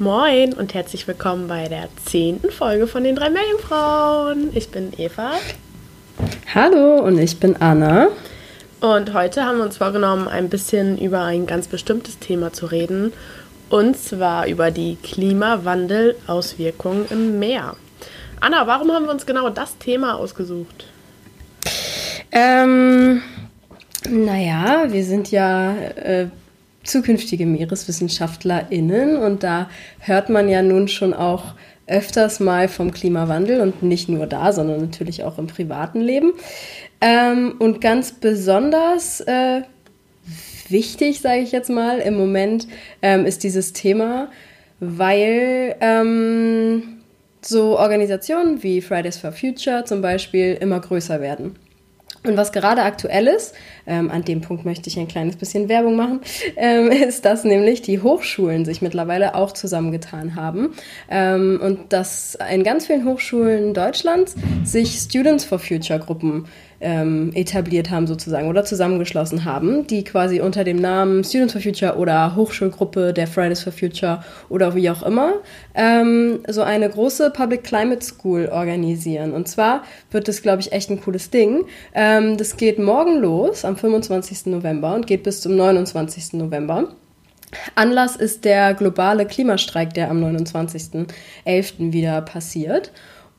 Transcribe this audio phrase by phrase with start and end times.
[0.00, 4.50] Moin und herzlich willkommen bei der zehnten Folge von den drei Meerjungfrauen.
[4.54, 5.32] Ich bin Eva.
[6.54, 8.06] Hallo und ich bin Anna.
[8.80, 13.12] Und heute haben wir uns vorgenommen, ein bisschen über ein ganz bestimmtes Thema zu reden.
[13.70, 17.74] Und zwar über die Klimawandel-Auswirkungen im Meer.
[18.38, 20.86] Anna, warum haben wir uns genau das Thema ausgesucht?
[22.30, 23.20] Ähm,
[24.08, 26.28] naja, wir sind ja äh,
[26.84, 29.68] zukünftige MeereswissenschaftlerInnen und da
[30.00, 31.54] hört man ja nun schon auch
[31.86, 36.32] öfters mal vom Klimawandel und nicht nur da, sondern natürlich auch im privaten Leben.
[37.00, 39.62] Ähm, und ganz besonders äh,
[40.68, 42.68] wichtig, sage ich jetzt mal, im Moment
[43.02, 44.30] ähm, ist dieses Thema,
[44.80, 46.98] weil ähm,
[47.40, 51.56] so Organisationen wie Fridays for Future zum Beispiel immer größer werden.
[52.28, 53.54] Und was gerade aktuell ist,
[53.86, 56.20] ähm, an dem Punkt möchte ich ein kleines bisschen Werbung machen,
[56.56, 60.74] ähm, ist, dass nämlich die Hochschulen sich mittlerweile auch zusammengetan haben
[61.10, 64.34] ähm, und dass in ganz vielen Hochschulen Deutschlands
[64.64, 66.46] sich Students for Future Gruppen
[66.80, 71.96] ähm, etabliert haben sozusagen oder zusammengeschlossen haben, die quasi unter dem Namen Students for Future
[71.96, 75.34] oder Hochschulgruppe der Fridays for Future oder wie auch immer
[75.74, 79.32] ähm, so eine große Public Climate School organisieren.
[79.32, 81.64] Und zwar wird das, glaube ich, echt ein cooles Ding.
[81.94, 84.46] Ähm, das geht morgen los am 25.
[84.46, 86.34] November und geht bis zum 29.
[86.34, 86.88] November.
[87.74, 91.92] Anlass ist der globale Klimastreik, der am 29.11.
[91.92, 92.92] wieder passiert.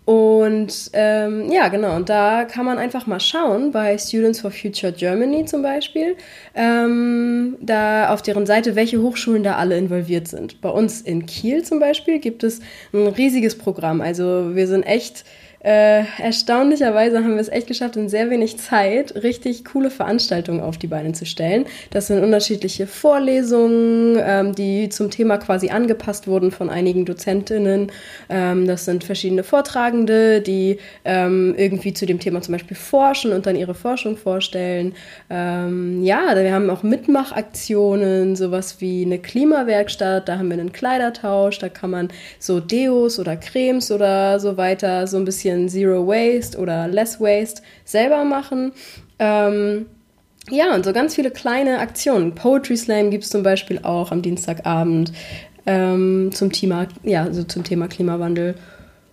[0.09, 4.91] Und ähm, ja, genau, und da kann man einfach mal schauen, bei Students for Future
[4.91, 6.15] Germany zum Beispiel,
[6.55, 10.61] ähm, da auf deren Seite, welche Hochschulen da alle involviert sind.
[10.61, 12.59] Bei uns in Kiel zum Beispiel gibt es
[12.91, 14.01] ein riesiges Programm.
[14.01, 15.25] Also wir sind echt
[15.61, 20.77] äh, erstaunlicherweise haben wir es echt geschafft, in sehr wenig Zeit richtig coole Veranstaltungen auf
[20.77, 21.65] die Beine zu stellen.
[21.91, 27.91] Das sind unterschiedliche Vorlesungen, ähm, die zum Thema quasi angepasst wurden von einigen Dozentinnen.
[28.29, 33.45] Ähm, das sind verschiedene Vortragende, die ähm, irgendwie zu dem Thema zum Beispiel forschen und
[33.45, 34.93] dann ihre Forschung vorstellen.
[35.29, 41.59] Ähm, ja, wir haben auch Mitmachaktionen, sowas wie eine Klimawerkstatt, da haben wir einen Kleidertausch,
[41.59, 42.07] da kann man
[42.39, 47.19] so Deos oder Cremes oder so weiter so ein bisschen bisschen Zero Waste oder Less
[47.19, 48.71] Waste selber machen.
[49.17, 49.87] Ähm,
[50.49, 52.33] ja, und so ganz viele kleine Aktionen.
[52.35, 55.11] Poetry Slam gibt es zum Beispiel auch am Dienstagabend
[55.65, 58.55] ähm, zum, Thema, ja, also zum Thema Klimawandel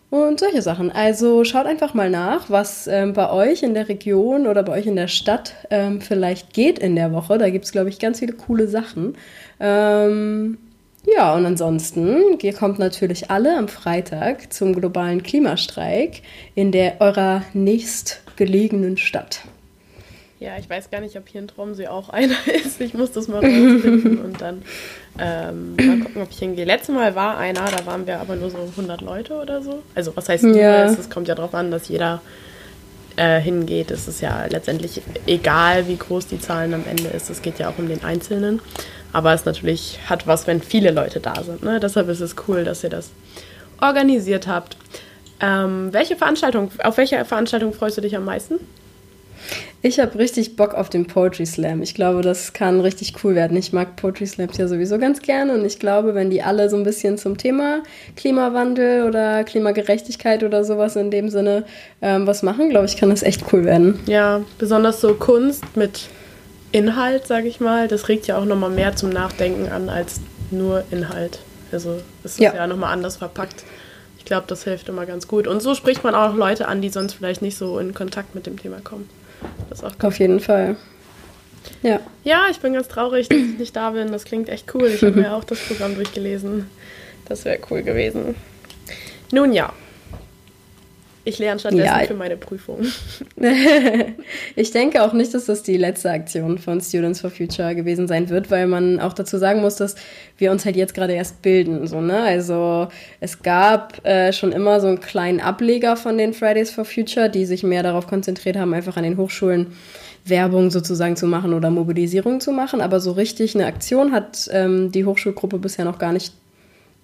[0.08, 0.90] und solche Sachen.
[0.90, 4.86] Also schaut einfach mal nach, was ähm, bei euch in der Region oder bei euch
[4.86, 7.38] in der Stadt ähm, vielleicht geht in der Woche.
[7.38, 9.16] Da gibt es, glaube ich, ganz viele coole Sachen.
[9.60, 10.58] Ähm,
[11.06, 16.22] ja, und ansonsten, ihr kommt natürlich alle am Freitag zum globalen Klimastreik
[16.54, 19.42] in der eurer nächstgelegenen Stadt.
[20.38, 22.80] Ja, ich weiß gar nicht, ob hier in Tromsø auch einer ist.
[22.80, 24.62] Ich muss das mal rausfinden und dann
[25.18, 26.64] ähm, mal gucken, ob ich hingehe.
[26.64, 29.82] Letztes Mal war einer, da waren wir aber nur so 100 Leute oder so.
[29.94, 30.44] Also was heißt?
[30.44, 30.84] Ja.
[30.84, 32.20] Es kommt ja darauf an, dass jeder
[33.16, 33.90] äh, hingeht.
[33.90, 37.30] Es ist ja letztendlich egal, wie groß die Zahlen am Ende ist.
[37.30, 38.60] Es geht ja auch um den Einzelnen.
[39.12, 41.62] Aber es natürlich hat was, wenn viele Leute da sind.
[41.62, 41.80] Ne?
[41.80, 43.10] Deshalb ist es cool, dass ihr das
[43.80, 44.76] organisiert habt.
[45.40, 48.58] Ähm, welche Veranstaltung, auf welche Veranstaltung freust du dich am meisten?
[49.82, 51.82] Ich habe richtig Bock auf den Poetry Slam.
[51.82, 53.56] Ich glaube, das kann richtig cool werden.
[53.56, 56.76] Ich mag Poetry Slams ja sowieso ganz gerne und ich glaube, wenn die alle so
[56.76, 57.82] ein bisschen zum Thema
[58.16, 61.64] Klimawandel oder Klimagerechtigkeit oder sowas in dem Sinne
[62.02, 64.00] ähm, was machen, glaube ich, kann das echt cool werden.
[64.06, 66.08] Ja, besonders so Kunst mit
[66.76, 70.20] Inhalt, sage ich mal, das regt ja auch nochmal mehr zum Nachdenken an als
[70.50, 71.38] nur Inhalt.
[71.72, 73.64] Also es ist ja, ja nochmal anders verpackt.
[74.18, 75.46] Ich glaube, das hilft immer ganz gut.
[75.46, 78.46] Und so spricht man auch Leute an, die sonst vielleicht nicht so in Kontakt mit
[78.46, 79.08] dem Thema kommen.
[79.70, 80.76] Das auch Auf jeden Fall.
[81.82, 82.00] Ja.
[82.24, 84.12] Ja, ich bin ganz traurig, dass ich nicht da bin.
[84.12, 84.88] Das klingt echt cool.
[84.88, 86.68] Ich habe mir auch das Programm durchgelesen.
[87.26, 88.34] Das wäre cool gewesen.
[89.32, 89.72] Nun ja,
[91.26, 92.06] ich lerne stattdessen ja.
[92.06, 92.86] für meine Prüfung.
[94.56, 98.28] ich denke auch nicht, dass das die letzte Aktion von Students for Future gewesen sein
[98.28, 99.96] wird, weil man auch dazu sagen muss, dass
[100.38, 101.84] wir uns halt jetzt gerade erst bilden.
[101.88, 102.20] So, ne?
[102.22, 102.86] Also
[103.18, 107.44] es gab äh, schon immer so einen kleinen Ableger von den Fridays for Future, die
[107.44, 109.72] sich mehr darauf konzentriert haben, einfach an den Hochschulen
[110.24, 112.80] Werbung sozusagen zu machen oder Mobilisierung zu machen.
[112.80, 116.32] Aber so richtig eine Aktion hat ähm, die Hochschulgruppe bisher noch gar nicht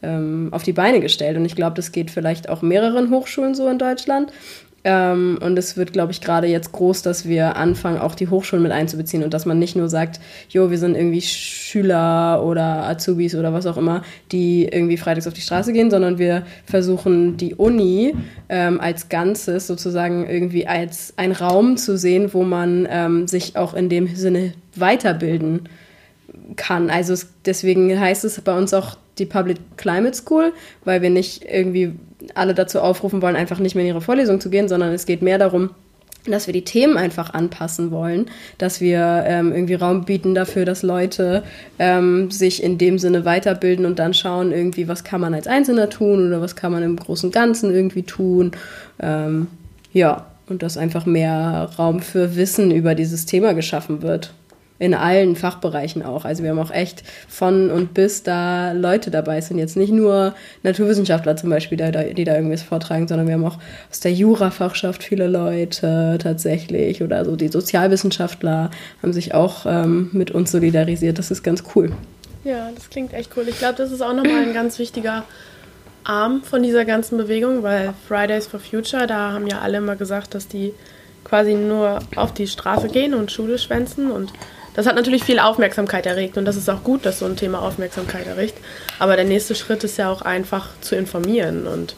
[0.03, 1.37] ähm, auf die Beine gestellt.
[1.37, 4.33] Und ich glaube, das geht vielleicht auch mehreren Hochschulen so in Deutschland.
[4.85, 8.65] Ähm, und es wird, glaube ich, gerade jetzt groß, dass wir anfangen, auch die Hochschulen
[8.65, 10.19] mit einzubeziehen und dass man nicht nur sagt,
[10.49, 14.03] jo, wir sind irgendwie Schüler oder Azubis oder was auch immer,
[14.33, 18.15] die irgendwie freitags auf die Straße gehen, sondern wir versuchen, die Uni
[18.49, 23.75] ähm, als Ganzes sozusagen irgendwie als ein Raum zu sehen, wo man ähm, sich auch
[23.75, 25.82] in dem Sinne weiterbilden kann.
[26.69, 30.53] Also es, deswegen heißt es bei uns auch die Public Climate School,
[30.85, 31.93] weil wir nicht irgendwie
[32.35, 35.23] alle dazu aufrufen wollen, einfach nicht mehr in ihre Vorlesung zu gehen, sondern es geht
[35.23, 35.71] mehr darum,
[36.25, 38.27] dass wir die Themen einfach anpassen wollen,
[38.59, 41.43] dass wir ähm, irgendwie Raum bieten dafür, dass Leute
[41.81, 45.91] ähm, sich in dem Sinne weiterbilden und dann schauen, irgendwie, was kann man als Einzelner
[45.91, 48.53] tun oder was kann man im Großen und Ganzen irgendwie tun.
[49.01, 49.49] Ähm,
[49.93, 54.33] ja, und dass einfach mehr Raum für Wissen über dieses Thema geschaffen wird
[54.83, 56.25] in allen Fachbereichen auch.
[56.25, 59.59] Also wir haben auch echt von und bis da Leute dabei sind.
[59.59, 60.35] Jetzt nicht nur
[60.65, 63.59] Naturwissenschaftler zum Beispiel, die da, die da irgendwas vortragen, sondern wir haben auch
[63.89, 70.33] aus der Jurafachschaft viele Leute tatsächlich oder so die Sozialwissenschaftler haben sich auch ähm, mit
[70.33, 71.17] uns solidarisiert.
[71.17, 71.93] Das ist ganz cool.
[72.43, 73.45] Ja, das klingt echt cool.
[73.47, 75.23] Ich glaube, das ist auch nochmal ein ganz wichtiger
[76.03, 80.35] Arm von dieser ganzen Bewegung, weil Fridays for Future, da haben ja alle immer gesagt,
[80.35, 80.75] dass die
[81.23, 84.33] quasi nur auf die Straße gehen und Schule schwänzen und
[84.75, 87.61] das hat natürlich viel Aufmerksamkeit erregt und das ist auch gut, dass so ein Thema
[87.61, 88.55] Aufmerksamkeit erregt.
[88.99, 91.95] Aber der nächste Schritt ist ja auch einfach zu informieren und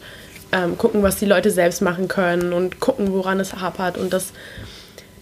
[0.53, 4.32] ähm, gucken, was die Leute selbst machen können und gucken, woran es hapert und dass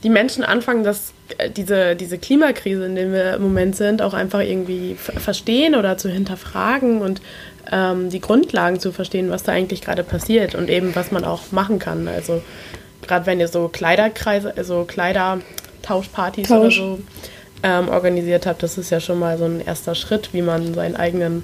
[0.02, 4.14] die Menschen anfangen, dass äh, diese, diese Klimakrise, in der wir im Moment sind, auch
[4.14, 7.22] einfach irgendwie verstehen oder zu hinterfragen und
[7.70, 11.52] ähm, die Grundlagen zu verstehen, was da eigentlich gerade passiert und eben was man auch
[11.52, 12.08] machen kann.
[12.08, 12.42] Also
[13.02, 16.80] gerade wenn ihr so Kleiderkreise, also Kleidertauschpartys Tausch.
[16.80, 17.00] oder so
[17.62, 20.96] ähm, organisiert habt, das ist ja schon mal so ein erster Schritt, wie man seinen
[20.96, 21.42] eigenen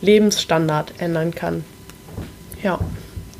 [0.00, 1.64] Lebensstandard ändern kann.
[2.62, 2.78] Ja,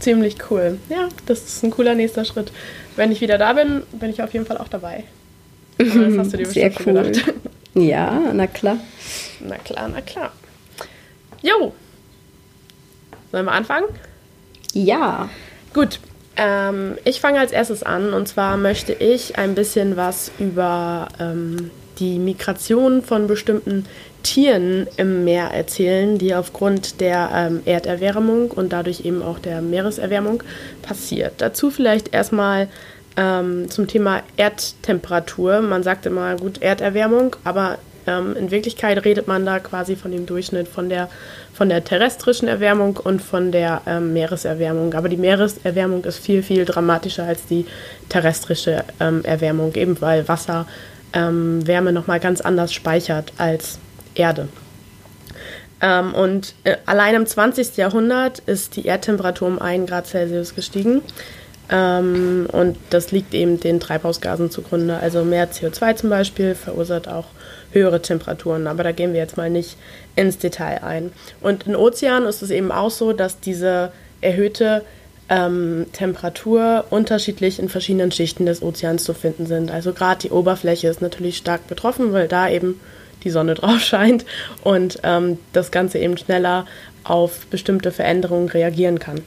[0.01, 0.79] ziemlich cool.
[0.89, 2.53] Ja, das ist ein cooler nächster Schritt.
[2.97, 5.05] Wenn ich wieder da bin, bin ich auf jeden Fall auch dabei.
[5.81, 7.05] Aber das hast du dir Sehr bestimmt cool.
[7.05, 7.35] gedacht.
[7.75, 8.79] Ja, na klar.
[9.41, 10.33] Na klar, na klar.
[11.43, 11.73] Jo.
[13.31, 13.87] Sollen wir anfangen?
[14.73, 15.29] Ja.
[15.75, 16.01] Gut.
[16.37, 21.71] Ähm, ich fange als erstes an und zwar möchte ich ein bisschen was über ähm,
[21.99, 23.87] die Migration von bestimmten
[24.23, 30.43] Tieren im Meer erzählen, die aufgrund der ähm, Erderwärmung und dadurch eben auch der Meereserwärmung
[30.83, 31.35] passiert.
[31.39, 32.69] Dazu vielleicht erstmal
[33.17, 35.61] ähm, zum Thema Erdtemperatur.
[35.61, 40.27] Man sagt immer gut Erderwärmung, aber ähm, in Wirklichkeit redet man da quasi von dem
[40.27, 41.09] Durchschnitt von der,
[41.53, 44.95] von der terrestrischen Erwärmung und von der ähm, Meereserwärmung.
[44.95, 47.67] Aber die Meereserwärmung ist viel, viel dramatischer als die
[48.09, 50.67] terrestrische ähm, Erwärmung, eben weil Wasser
[51.13, 53.79] ähm, Wärme nochmal ganz anders speichert als
[54.15, 54.49] Erde.
[55.81, 57.77] Ähm, und äh, allein im 20.
[57.77, 61.03] Jahrhundert ist die Erdtemperatur um 1 Grad Celsius gestiegen.
[61.71, 64.99] Ähm, und das liegt eben den Treibhausgasen zugrunde.
[64.99, 67.27] Also mehr CO2 zum Beispiel verursacht auch
[67.73, 68.67] höhere Temperaturen.
[68.67, 69.77] Aber da gehen wir jetzt mal nicht
[70.17, 71.13] ins Detail ein.
[71.41, 74.83] Und in Ozeanen ist es eben auch so, dass diese erhöhte
[75.29, 79.71] ähm, Temperatur unterschiedlich in verschiedenen Schichten des Ozeans zu finden sind.
[79.71, 82.81] Also gerade die Oberfläche ist natürlich stark betroffen, weil da eben
[83.25, 84.25] die Sonne drauf scheint
[84.63, 86.67] und ähm, das Ganze eben schneller
[87.05, 89.23] auf bestimmte Veränderungen reagieren kann.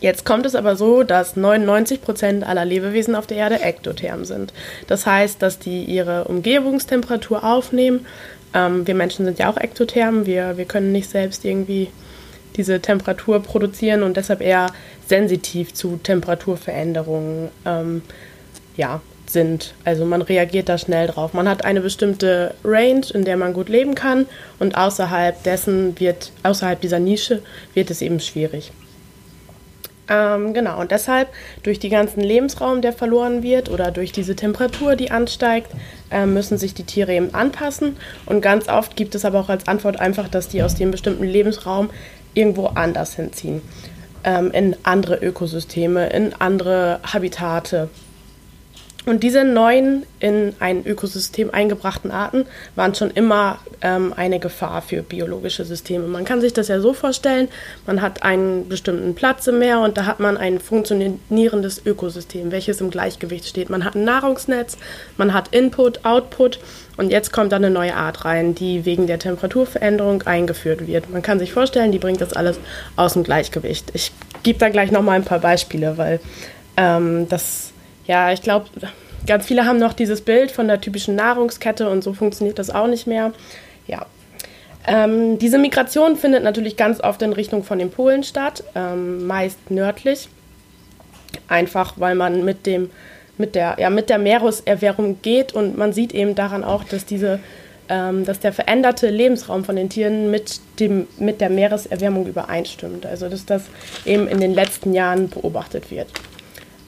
[0.00, 4.54] Jetzt kommt es aber so, dass 99 Prozent aller Lebewesen auf der Erde ektotherm sind.
[4.86, 8.06] Das heißt, dass die ihre Umgebungstemperatur aufnehmen.
[8.54, 10.24] Ähm, wir Menschen sind ja auch ektotherm.
[10.24, 11.88] Wir, wir können nicht selbst irgendwie
[12.56, 14.68] diese Temperatur produzieren und deshalb eher
[15.06, 18.02] sensitiv zu Temperaturveränderungen ähm,
[18.76, 19.74] ja, sind.
[19.84, 21.32] Also man reagiert da schnell drauf.
[21.34, 24.26] Man hat eine bestimmte Range, in der man gut leben kann
[24.58, 27.42] und außerhalb dessen wird, außerhalb dieser Nische
[27.74, 28.72] wird es eben schwierig.
[30.10, 31.28] Ähm, genau, und deshalb
[31.62, 35.70] durch den ganzen Lebensraum, der verloren wird oder durch diese Temperatur, die ansteigt,
[36.10, 37.96] äh, müssen sich die Tiere eben anpassen.
[38.26, 41.22] Und ganz oft gibt es aber auch als Antwort einfach, dass die aus dem bestimmten
[41.22, 41.90] Lebensraum
[42.34, 43.62] irgendwo anders hinziehen.
[44.22, 47.88] Ähm, in andere Ökosysteme, in andere Habitate.
[49.06, 52.44] Und diese neuen in ein Ökosystem eingebrachten Arten
[52.76, 56.06] waren schon immer ähm, eine Gefahr für biologische Systeme.
[56.06, 57.48] Man kann sich das ja so vorstellen,
[57.86, 62.82] man hat einen bestimmten Platz im Meer und da hat man ein funktionierendes Ökosystem, welches
[62.82, 63.70] im Gleichgewicht steht.
[63.70, 64.76] Man hat ein Nahrungsnetz,
[65.16, 66.60] man hat Input, Output
[66.98, 71.08] und jetzt kommt dann eine neue Art rein, die wegen der Temperaturveränderung eingeführt wird.
[71.08, 72.58] Man kann sich vorstellen, die bringt das alles
[72.96, 73.90] aus dem Gleichgewicht.
[73.94, 76.20] Ich gebe da gleich nochmal ein paar Beispiele, weil
[76.76, 77.69] ähm, das
[78.10, 78.66] ja, ich glaube,
[79.24, 82.88] ganz viele haben noch dieses Bild von der typischen Nahrungskette und so funktioniert das auch
[82.88, 83.32] nicht mehr.
[83.86, 84.04] Ja.
[84.84, 89.70] Ähm, diese Migration findet natürlich ganz oft in Richtung von den Polen statt, ähm, meist
[89.70, 90.28] nördlich.
[91.46, 92.90] Einfach weil man mit dem
[93.38, 97.38] mit der, ja, mit der Meereserwärmung geht und man sieht eben daran auch, dass diese
[97.88, 103.06] ähm, dass der veränderte Lebensraum von den Tieren mit, dem, mit der Meereserwärmung übereinstimmt.
[103.06, 103.62] Also dass das
[104.04, 106.08] eben in den letzten Jahren beobachtet wird.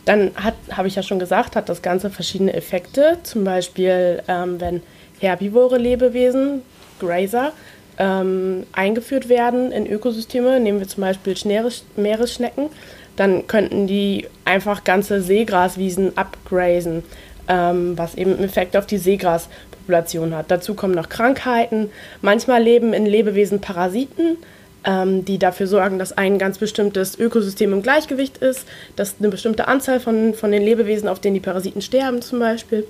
[0.05, 0.33] Dann
[0.71, 3.19] habe ich ja schon gesagt, hat das Ganze verschiedene Effekte.
[3.23, 4.83] Zum Beispiel, ähm, wenn
[5.21, 6.63] herbivore Lebewesen,
[6.99, 7.53] Grazer,
[7.99, 11.37] ähm, eingeführt werden in Ökosysteme, nehmen wir zum Beispiel
[11.97, 12.69] Meeresschnecken,
[13.17, 17.05] dann könnten die einfach ganze Seegraswiesen abgrazen,
[17.49, 20.51] ähm, was eben einen Effekt auf die Seegraspopulation hat.
[20.51, 21.91] Dazu kommen noch Krankheiten.
[22.23, 24.39] Manchmal leben in Lebewesen Parasiten,
[24.85, 29.69] ähm, die dafür sorgen, dass ein ganz bestimmtes Ökosystem im Gleichgewicht ist, dass eine bestimmte
[29.69, 32.87] Anzahl von, von den Lebewesen, auf denen die Parasiten sterben zum Beispiel.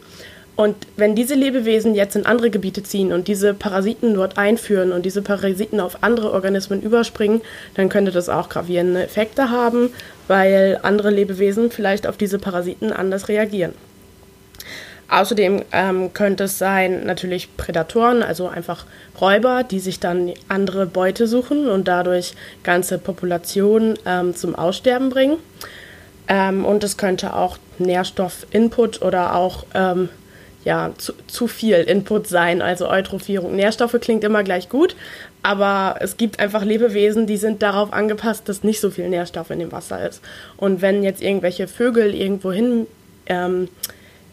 [0.55, 5.07] Und wenn diese Lebewesen jetzt in andere Gebiete ziehen und diese Parasiten dort einführen und
[5.07, 7.41] diese Parasiten auf andere Organismen überspringen,
[7.75, 9.91] dann könnte das auch gravierende Effekte haben,
[10.29, 13.73] weil andere Lebewesen vielleicht auf diese Parasiten anders reagieren.
[15.13, 18.87] Außerdem ähm, könnte es sein, natürlich Prädatoren, also einfach
[19.21, 25.37] Räuber, die sich dann andere Beute suchen und dadurch ganze Populationen ähm, zum Aussterben bringen.
[26.29, 30.09] Ähm, und es könnte auch Nährstoffinput oder auch ähm,
[30.65, 33.55] ja, zu, zu viel Input sein, also Eutrophierung.
[33.55, 34.97] Nährstoffe klingt immer gleich gut,
[35.43, 39.59] aber es gibt einfach Lebewesen, die sind darauf angepasst, dass nicht so viel Nährstoff in
[39.59, 40.23] dem Wasser ist.
[40.57, 42.87] Und wenn jetzt irgendwelche Vögel irgendwo hin,
[43.27, 43.69] ähm,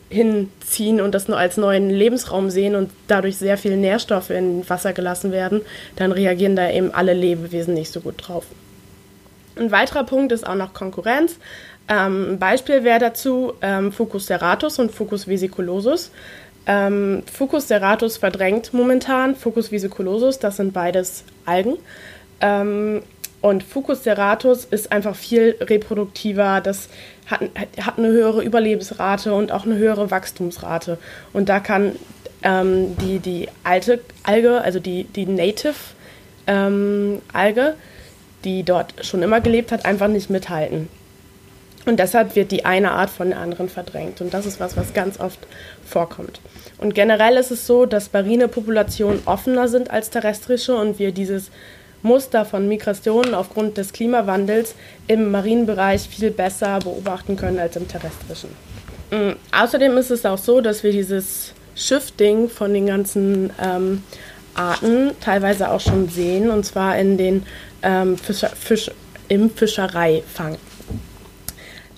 [0.09, 4.93] hinziehen und das nur als neuen Lebensraum sehen und dadurch sehr viel Nährstoffe in Wasser
[4.93, 5.61] gelassen werden,
[5.95, 8.45] dann reagieren da eben alle Lebewesen nicht so gut drauf.
[9.55, 11.37] Ein weiterer Punkt ist auch noch Konkurrenz.
[11.87, 16.11] Ähm, ein Beispiel wäre dazu ähm, Fucus serratus und Fucus vesiculosus.
[16.65, 21.77] Ähm, Fucus serratus verdrängt momentan Fucus vesiculosus, das sind beides Algen.
[22.41, 23.01] Ähm,
[23.41, 26.89] und Fucus serratus ist einfach viel reproduktiver, das
[27.29, 27.41] hat,
[27.81, 30.97] hat eine höhere Überlebensrate und auch eine höhere Wachstumsrate.
[31.33, 31.95] Und da kann
[32.43, 35.75] ähm, die, die alte Alge, also die, die Native
[36.47, 37.75] ähm, Alge,
[38.43, 40.87] die dort schon immer gelebt hat, einfach nicht mithalten.
[41.85, 44.21] Und deshalb wird die eine Art von der anderen verdrängt.
[44.21, 45.39] Und das ist was, was ganz oft
[45.85, 46.39] vorkommt.
[46.77, 51.51] Und generell ist es so, dass marine Populationen offener sind als terrestrische und wir dieses
[52.01, 54.75] Muster von Migrationen aufgrund des Klimawandels
[55.07, 58.49] im Marienbereich viel besser beobachten können als im terrestrischen.
[59.11, 59.35] Mhm.
[59.51, 64.03] Außerdem ist es auch so, dass wir dieses Shifting von den ganzen ähm,
[64.53, 67.45] Arten teilweise auch schon sehen, und zwar in den
[67.81, 68.91] ähm, Fischer, Fisch,
[69.27, 70.57] im Fischereifang.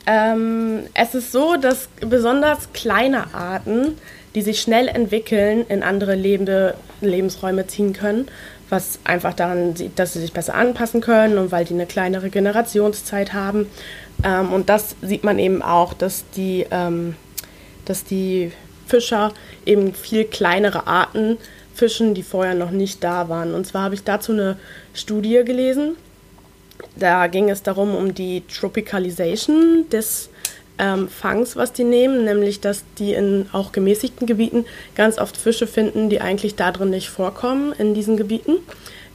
[0.05, 3.97] Ähm, es ist so, dass besonders kleine Arten,
[4.35, 8.27] die sich schnell entwickeln, in andere lebende Lebensräume ziehen können,
[8.71, 12.29] was einfach daran sieht, dass sie sich besser anpassen können und weil die eine kleinere
[12.29, 13.67] Generationszeit haben.
[14.23, 17.15] Ähm, und das sieht man eben auch, dass die, ähm,
[17.85, 18.51] dass die
[18.87, 19.33] Fischer
[19.65, 21.37] eben viel kleinere Arten
[21.73, 23.53] fischen, die vorher noch nicht da waren.
[23.53, 24.57] Und zwar habe ich dazu eine
[24.93, 25.95] Studie gelesen
[26.95, 30.29] da ging es darum, um die Tropicalisation des
[30.81, 35.67] ähm, Fangs, was die nehmen, nämlich dass die in auch gemäßigten Gebieten ganz oft Fische
[35.67, 38.57] finden, die eigentlich da drin nicht vorkommen in diesen Gebieten.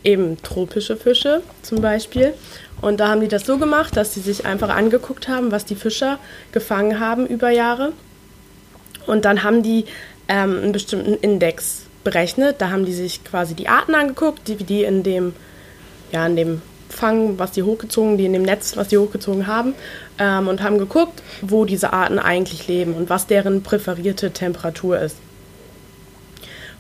[0.05, 2.33] Eben tropische Fische zum Beispiel.
[2.81, 5.75] Und da haben die das so gemacht, dass sie sich einfach angeguckt haben, was die
[5.75, 6.21] Fischer
[6.53, 7.93] gefangen haben über Jahre.
[9.07, 9.87] Und dann haben die
[10.29, 12.61] ähm, einen bestimmten Index berechnet.
[12.61, 15.33] Da haben die sich quasi die Arten angeguckt, die, die in dem,
[16.13, 19.75] ja, in dem Fang, was die hochgezogen, die in dem Netz, was die hochgezogen haben,
[20.19, 25.17] ähm, und haben geguckt, wo diese Arten eigentlich leben und was deren präferierte Temperatur ist.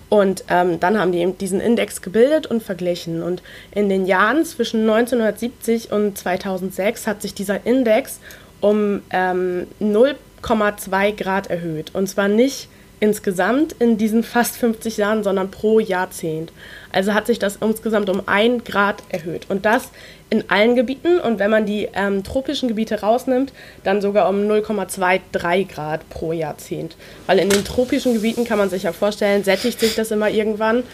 [0.08, 3.22] Und ähm, dann haben die eben diesen Index gebildet und verglichen.
[3.22, 8.20] Und in den Jahren zwischen 1970 und 2006 hat sich dieser Index
[8.60, 11.90] um ähm, 0,2 Grad erhöht.
[11.94, 12.68] Und zwar nicht
[13.00, 16.52] insgesamt in diesen fast 50 Jahren, sondern pro Jahrzehnt.
[16.96, 19.50] Also hat sich das insgesamt um ein Grad erhöht.
[19.50, 19.90] Und das
[20.30, 21.20] in allen Gebieten.
[21.20, 23.52] Und wenn man die ähm, tropischen Gebiete rausnimmt,
[23.84, 26.96] dann sogar um 0,23 Grad pro Jahrzehnt.
[27.26, 30.84] Weil in den tropischen Gebieten kann man sich ja vorstellen, sättigt sich das immer irgendwann,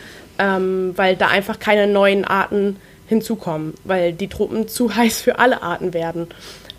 [0.40, 5.62] ähm, weil da einfach keine neuen Arten hinzukommen, weil die Tropen zu heiß für alle
[5.62, 6.26] Arten werden,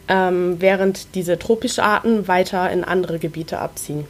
[0.10, 4.06] ähm, während diese tropischen Arten weiter in andere Gebiete abziehen.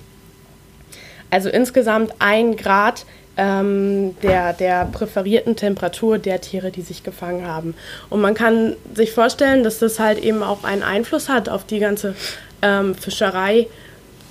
[1.30, 3.06] Also insgesamt ein Grad
[3.38, 7.76] ähm, der, der präferierten Temperatur der Tiere, die sich gefangen haben.
[8.10, 11.80] Und man kann sich vorstellen, dass das halt eben auch einen Einfluss hat auf die
[11.80, 12.16] ganze
[12.62, 13.68] ähm, Fischerei.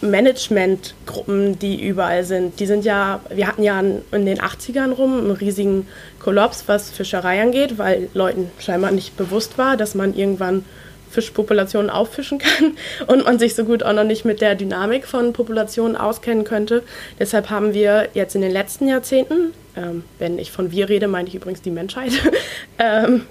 [0.03, 2.59] Managementgruppen, die überall sind.
[2.59, 5.87] Die sind ja, wir hatten ja in den 80ern rum einen riesigen
[6.19, 10.65] Kollaps, was Fischerei angeht, weil Leuten scheinbar nicht bewusst war, dass man irgendwann
[11.13, 12.77] Fischpopulationen auffischen kann
[13.07, 16.83] und man sich so gut auch noch nicht mit der Dynamik von Populationen auskennen könnte.
[17.19, 21.29] Deshalb haben wir jetzt in den letzten Jahrzehnten, ähm, wenn ich von wir rede, meine
[21.29, 22.13] ich übrigens die Menschheit,
[22.79, 23.23] ähm,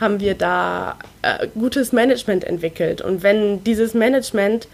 [0.00, 3.00] haben wir da äh, gutes Management entwickelt.
[3.00, 4.68] Und wenn dieses Management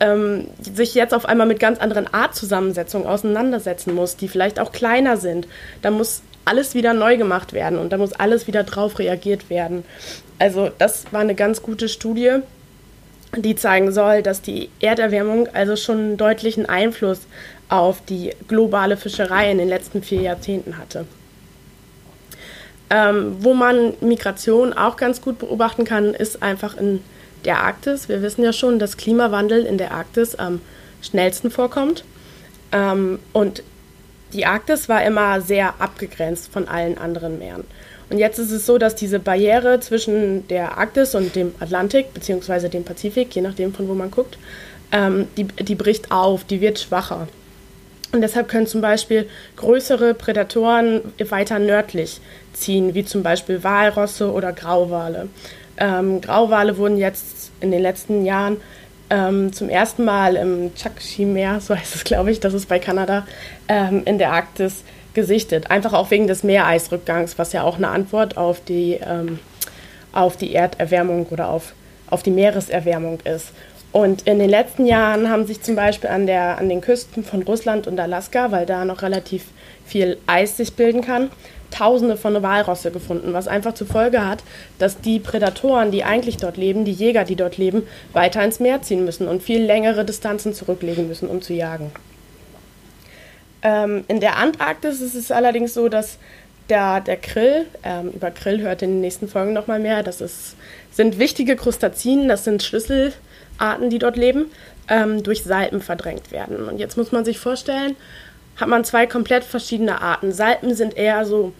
[0.00, 5.16] ähm, sich jetzt auf einmal mit ganz anderen Artzusammensetzungen auseinandersetzen muss, die vielleicht auch kleiner
[5.16, 5.48] sind.
[5.82, 9.84] Da muss alles wieder neu gemacht werden und da muss alles wieder drauf reagiert werden.
[10.38, 12.38] Also das war eine ganz gute Studie,
[13.36, 17.20] die zeigen soll, dass die Erderwärmung also schon einen deutlichen Einfluss
[17.68, 21.06] auf die globale Fischerei in den letzten vier Jahrzehnten hatte.
[22.90, 27.02] Ähm, wo man Migration auch ganz gut beobachten kann, ist einfach in
[27.44, 28.08] der Arktis.
[28.08, 30.60] Wir wissen ja schon, dass Klimawandel in der Arktis am
[31.02, 32.04] schnellsten vorkommt.
[32.72, 33.62] Ähm, und
[34.32, 37.64] die Arktis war immer sehr abgegrenzt von allen anderen Meeren.
[38.10, 42.68] Und jetzt ist es so, dass diese Barriere zwischen der Arktis und dem Atlantik beziehungsweise
[42.68, 44.38] dem Pazifik, je nachdem von wo man guckt,
[44.92, 47.28] ähm, die, die bricht auf, die wird schwacher.
[48.12, 52.20] Und deshalb können zum Beispiel größere Prädatoren weiter nördlich
[52.54, 55.28] ziehen, wie zum Beispiel Walrosse oder Grauwale.
[55.76, 58.56] Ähm, Grauwale wurden jetzt in den letzten Jahren
[59.10, 63.26] ähm, zum ersten Mal im Chakchi-Meer, so heißt es glaube ich, das ist bei Kanada,
[63.68, 64.84] ähm, in der Arktis
[65.14, 65.70] gesichtet.
[65.70, 69.38] Einfach auch wegen des Meereisrückgangs, was ja auch eine Antwort auf die, ähm,
[70.12, 71.72] auf die Erderwärmung oder auf,
[72.08, 73.52] auf die Meereserwärmung ist.
[73.90, 77.42] Und in den letzten Jahren haben sich zum Beispiel an, der, an den Küsten von
[77.42, 79.46] Russland und Alaska, weil da noch relativ
[79.86, 81.30] viel Eis sich bilden kann,
[81.70, 84.42] Tausende von Walrosse gefunden, was einfach zur Folge hat,
[84.78, 87.82] dass die Prädatoren, die eigentlich dort leben, die Jäger, die dort leben,
[88.14, 91.92] weiter ins Meer ziehen müssen und viel längere Distanzen zurücklegen müssen, um zu jagen.
[93.62, 96.18] Ähm, in der Antarktis ist es allerdings so, dass
[96.68, 100.56] der, der Krill, ähm, über Krill hört in den nächsten Folgen nochmal mehr, das ist,
[100.92, 104.50] sind wichtige Krustazinen, das sind Schlüsselarten, die dort leben,
[104.88, 106.68] ähm, durch Salpen verdrängt werden.
[106.68, 107.96] Und jetzt muss man sich vorstellen,
[108.56, 110.32] hat man zwei komplett verschiedene Arten.
[110.32, 111.52] Salpen sind eher so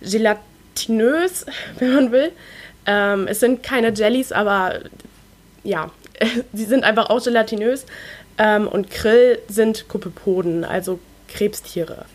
[0.00, 1.46] gelatinös,
[1.78, 2.32] wenn man will.
[2.86, 4.80] Ähm, es sind keine Jellies, aber
[5.62, 5.90] ja,
[6.52, 7.86] sie sind einfach auch gelatinös.
[8.38, 10.98] Ähm, und Krill sind Kopepoden, also
[11.34, 12.06] Krebstiere.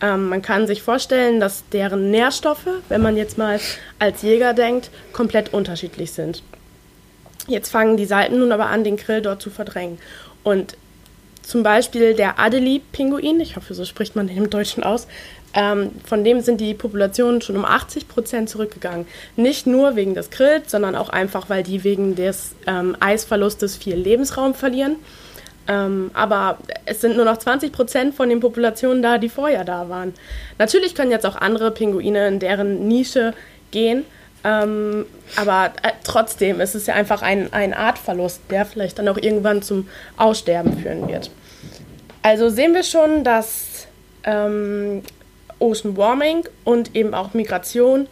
[0.00, 3.60] Ähm, man kann sich vorstellen, dass deren Nährstoffe, wenn man jetzt mal
[3.98, 6.42] als Jäger denkt, komplett unterschiedlich sind.
[7.46, 9.98] Jetzt fangen die Salpen nun aber an, den Krill dort zu verdrängen.
[10.42, 10.76] Und
[11.42, 15.06] zum Beispiel der Adelie-Pinguin, ich hoffe, so spricht man den im Deutschen aus,
[15.54, 19.06] ähm, von dem sind die Populationen schon um 80 Prozent zurückgegangen.
[19.36, 23.96] Nicht nur wegen des Grills, sondern auch einfach, weil die wegen des ähm, Eisverlustes viel
[23.96, 24.96] Lebensraum verlieren.
[25.68, 29.88] Ähm, aber es sind nur noch 20 Prozent von den Populationen da, die vorher da
[29.88, 30.12] waren.
[30.58, 33.32] Natürlich können jetzt auch andere Pinguine in deren Nische
[33.70, 34.04] gehen,
[34.44, 39.18] ähm, aber äh, trotzdem ist es ja einfach ein, ein Artverlust, der vielleicht dann auch
[39.18, 41.30] irgendwann zum Aussterben führen wird.
[42.22, 43.86] Also sehen wir schon, dass
[44.24, 45.02] ähm,
[45.60, 48.08] Ocean Warming und eben auch Migration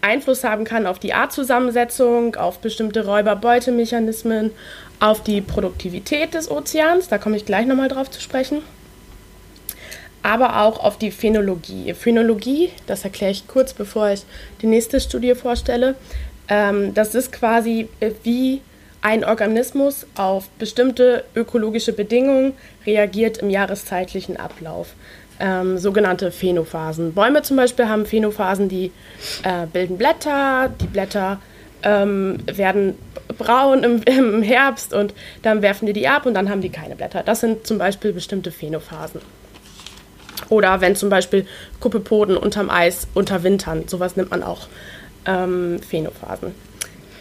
[0.00, 4.52] Einfluss haben kann auf die Artzusammensetzung, auf bestimmte Räuberbeutemechanismen,
[5.00, 8.62] auf die Produktivität des Ozeans, da komme ich gleich nochmal drauf zu sprechen,
[10.22, 11.94] aber auch auf die Phänologie.
[11.94, 14.22] Phänologie, das erkläre ich kurz, bevor ich
[14.60, 15.94] die nächste Studie vorstelle,
[16.48, 18.60] ähm, das ist quasi äh, wie
[19.00, 24.94] ein Organismus auf bestimmte ökologische Bedingungen reagiert im jahreszeitlichen Ablauf.
[25.40, 27.14] Ähm, sogenannte Phänophasen.
[27.14, 28.90] Bäume zum Beispiel haben Phänophasen, die
[29.44, 31.40] äh, bilden Blätter, die Blätter
[31.82, 32.96] ähm, werden
[33.36, 36.96] braun im, im, Herbst und dann werfen die die ab und dann haben die keine
[36.96, 37.22] Blätter.
[37.22, 39.20] Das sind zum Beispiel bestimmte Phänophasen.
[40.48, 41.46] Oder wenn zum Beispiel
[41.80, 44.68] Kuppepoden unterm Eis unterwintern, sowas nimmt man auch
[45.26, 46.54] ähm, Phänophasen.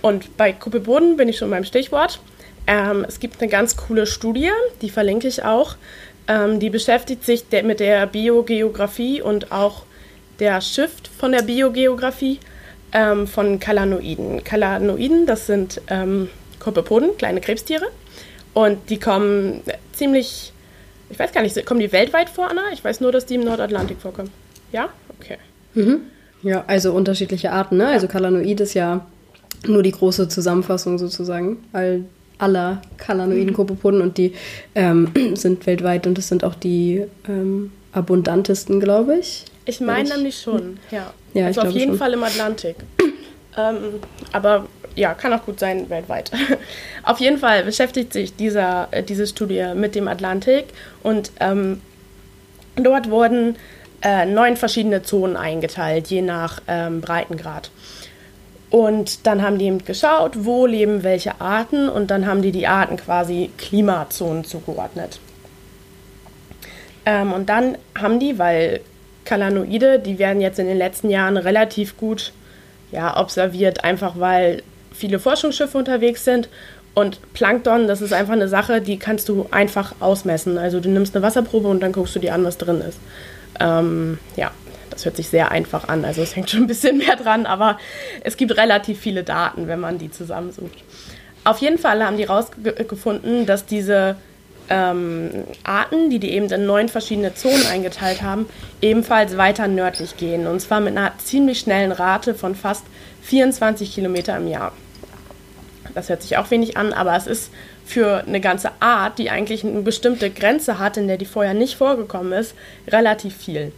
[0.01, 2.19] Und bei Kuppelboden bin ich schon beim Stichwort.
[2.67, 5.75] Ähm, es gibt eine ganz coole Studie, die verlinke ich auch.
[6.27, 9.83] Ähm, die beschäftigt sich de mit der Biogeografie und auch
[10.39, 12.39] der Shift von der Biogeografie
[12.93, 14.43] ähm, von Kalanoiden.
[14.43, 17.85] Kalanoiden, das sind ähm, Kopepoden, kleine Krebstiere.
[18.53, 19.61] Und die kommen
[19.93, 20.51] ziemlich,
[21.09, 22.63] ich weiß gar nicht, kommen die weltweit vor, Anna?
[22.73, 24.31] Ich weiß nur, dass die im Nordatlantik vorkommen.
[24.71, 24.89] Ja?
[25.19, 25.37] Okay.
[25.73, 26.01] Mhm.
[26.43, 27.87] Ja, also unterschiedliche Arten, ne?
[27.87, 29.05] Also Kalanoid ist ja
[29.65, 32.05] nur die große Zusammenfassung sozusagen all,
[32.37, 34.33] aller kalanoiden Kopepoden und die
[34.75, 39.45] ähm, sind weltweit und das sind auch die ähm, abundantesten, glaube ich.
[39.67, 41.13] Ich meine nämlich schon, ja.
[41.33, 41.97] ja also auf jeden schon.
[41.99, 42.77] Fall im Atlantik.
[43.57, 43.99] ähm,
[44.31, 46.31] aber ja, kann auch gut sein weltweit.
[47.03, 50.65] auf jeden Fall beschäftigt sich dieser, äh, diese Studie mit dem Atlantik
[51.03, 51.81] und ähm,
[52.75, 53.57] dort wurden
[54.01, 57.69] äh, neun verschiedene Zonen eingeteilt, je nach ähm, Breitengrad.
[58.69, 62.67] Und dann haben die eben geschaut, wo leben welche Arten und dann haben die die
[62.67, 65.19] Arten quasi Klimazonen zugeordnet.
[67.05, 68.81] Ähm, und dann haben die, weil
[69.27, 72.31] Kalanoide, die werden jetzt in den letzten Jahren relativ gut
[72.91, 74.63] ja, observiert, einfach weil
[74.93, 76.49] viele Forschungsschiffe unterwegs sind
[76.97, 80.57] Und Plankton, das ist einfach eine Sache, die kannst du einfach ausmessen.
[80.57, 82.97] Also du nimmst eine Wasserprobe und dann guckst du dir an, was drin ist.
[83.59, 84.49] Ähm, ja,
[84.89, 86.05] das hört sich sehr einfach an.
[86.05, 87.77] Also es hängt schon ein bisschen mehr dran, aber
[88.23, 90.83] es gibt relativ viele Daten, wenn man die zusammensucht.
[91.43, 94.15] Auf jeden Fall haben die rausgefunden, dass diese
[94.69, 98.47] ähm, Arten, die die eben in neun verschiedene Zonen eingeteilt haben,
[98.81, 100.47] ebenfalls weiter nördlich gehen.
[100.47, 102.83] Und zwar mit einer ziemlich schnellen Rate von fast
[103.23, 104.71] 24 Kilometer im Jahr.
[105.93, 107.51] Das hört sich auch wenig an, aber es ist
[107.85, 111.75] für eine ganze Art, die eigentlich eine bestimmte Grenze hat, in der die vorher nicht
[111.75, 112.53] vorgekommen ist,
[112.87, 113.71] relativ viel.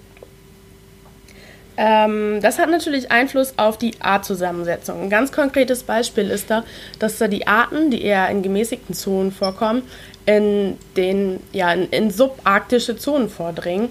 [1.82, 5.04] Ähm, das hat natürlich Einfluss auf die Artzusammensetzung.
[5.04, 6.65] Ein ganz konkretes Beispiel ist da,
[6.99, 9.84] dass da die Arten, die eher in gemäßigten Zonen vorkommen,
[10.29, 13.89] in den ja in, in subarktische Zonen vordringen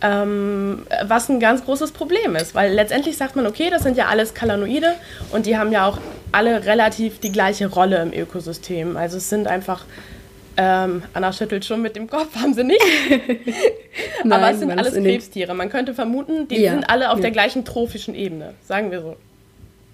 [0.00, 4.06] ähm, was ein ganz großes Problem ist, weil letztendlich sagt man, okay, das sind ja
[4.06, 4.94] alles Kalanoide
[5.32, 5.98] und die haben ja auch
[6.30, 8.96] alle relativ die gleiche Rolle im Ökosystem.
[8.96, 9.84] Also es sind einfach,
[10.56, 12.80] ähm, Anna schüttelt schon mit dem Kopf, haben sie nicht.
[14.22, 15.54] Nein, Aber es sind alles Krebstiere.
[15.54, 17.22] Man könnte vermuten, die ja, sind alle auf ja.
[17.22, 19.16] der gleichen trophischen Ebene, sagen wir so.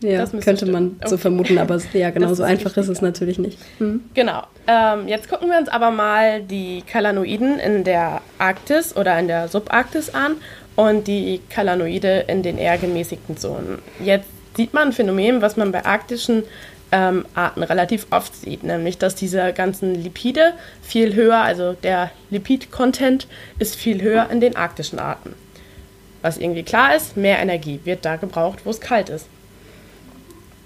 [0.05, 3.59] Ja, könnte man so vermuten, aber ja, genau so einfach ist es natürlich nicht.
[3.81, 4.03] Mhm.
[4.14, 4.43] Genau.
[4.67, 9.49] Ähm, jetzt gucken wir uns aber mal die Kalanoiden in der Arktis oder in der
[9.49, 10.37] Subarktis an
[10.77, 13.79] und die Kalanoide in den eher gemäßigten Zonen.
[14.01, 16.45] Jetzt sieht man ein Phänomen, was man bei arktischen
[16.93, 23.27] ähm, Arten relativ oft sieht, nämlich dass diese ganzen Lipide viel höher, also der Lipid-Content
[23.59, 25.35] ist viel höher in den arktischen Arten.
[26.23, 29.27] Was irgendwie klar ist, mehr Energie wird da gebraucht, wo es kalt ist.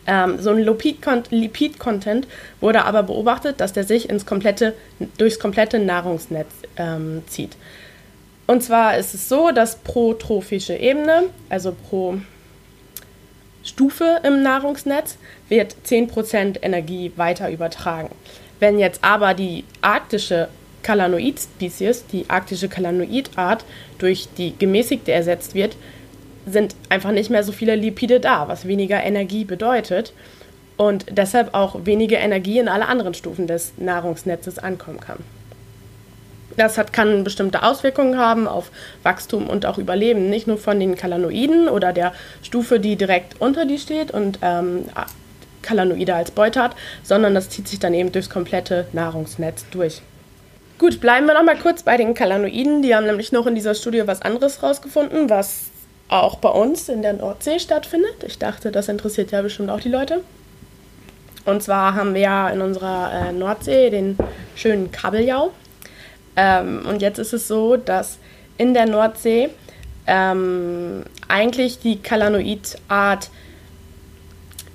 [0.09, 2.27] Ähm, so ein Lipid-Content
[2.61, 4.75] wurde aber beobachtet, dass der sich ins komplette,
[5.18, 7.57] durchs komplette Nahrungsnetz ähm, zieht.
[8.47, 12.16] Und zwar ist es so, dass pro trophische Ebene, also pro
[13.62, 15.18] Stufe im Nahrungsnetz,
[15.51, 18.09] wird 10% Energie weiter übertragen.
[18.61, 20.49] Wenn jetzt aber die arktische
[20.83, 23.66] Kalanoid-Spezies, die arktische Kalanoid-Art,
[23.99, 25.77] durch die gemäßigte ersetzt wird,
[26.48, 30.12] sind einfach nicht mehr so viele Lipide da, was weniger Energie bedeutet
[30.76, 35.18] und deshalb auch weniger Energie in alle anderen Stufen des Nahrungsnetzes ankommen kann.
[36.56, 38.70] Das hat, kann bestimmte Auswirkungen haben auf
[39.02, 43.64] Wachstum und auch Überleben, nicht nur von den Kalanoiden oder der Stufe, die direkt unter
[43.64, 44.84] die steht und ähm,
[45.62, 50.02] Kalanoide als Beute hat, sondern das zieht sich dann eben durchs komplette Nahrungsnetz durch.
[50.78, 52.82] Gut, bleiben wir noch mal kurz bei den Kalanoiden.
[52.82, 55.66] Die haben nämlich noch in dieser Studie was anderes rausgefunden, was
[56.09, 58.25] auch bei uns in der Nordsee stattfindet.
[58.27, 60.23] Ich dachte, das interessiert ja bestimmt auch die Leute.
[61.44, 64.18] Und zwar haben wir ja in unserer äh, Nordsee den
[64.55, 65.53] schönen Kabeljau.
[66.37, 68.18] Ähm, und jetzt ist es so, dass
[68.59, 69.51] in der Nordsee
[70.07, 73.31] ähm, eigentlich die Kalanoid-Art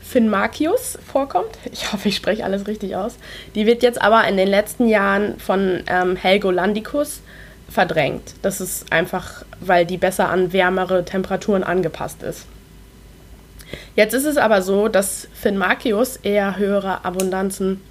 [0.01, 1.57] Finmachius vorkommt.
[1.71, 3.17] Ich hoffe, ich spreche alles richtig aus.
[3.55, 7.21] Die wird jetzt aber in den letzten Jahren von ähm, Helgolandicus
[7.69, 8.35] verdrängt.
[8.41, 12.45] Das ist einfach, weil die besser an wärmere Temperaturen angepasst ist.
[13.95, 17.81] Jetzt ist es aber so, dass Finmachius eher höhere Abundanzen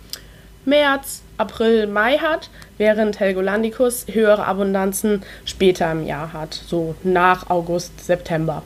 [0.64, 8.04] März, April, Mai hat, während Helgolandicus höhere Abundanzen später im Jahr hat, so nach August,
[8.04, 8.62] September.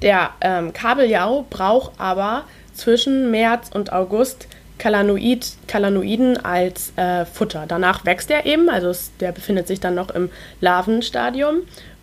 [0.00, 4.46] Der ähm, Kabeljau braucht aber zwischen März und August
[4.82, 7.66] Kalanoid, Kalanoiden als äh, Futter.
[7.68, 10.28] Danach wächst er eben, also es, der befindet sich dann noch im
[10.60, 11.58] Larvenstadium.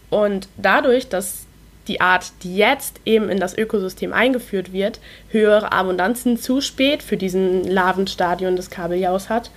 [0.09, 1.45] Und dadurch, dass
[1.89, 7.17] die Art, die jetzt eben in das Ökosystem eingeführt wird, höhere Abundanzen zu spät für
[7.17, 9.51] diesen Larvenstadium des Kabeljaus hat,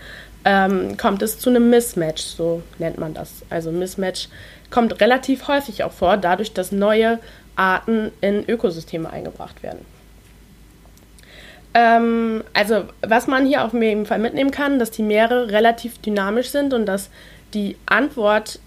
[0.44, 3.42] ähm, kommt es zu einem Mismatch, so nennt man das.
[3.50, 4.26] Also Mismatch
[4.68, 7.20] kommt relativ häufig auch vor, dadurch, dass neue
[7.54, 9.91] Arten in Ökosysteme eingebracht werden.
[11.74, 16.50] Ähm, also, was man hier auf jeden Fall mitnehmen kann, dass die Meere relativ dynamisch
[16.50, 17.08] sind und dass
[17.54, 18.58] die Antwort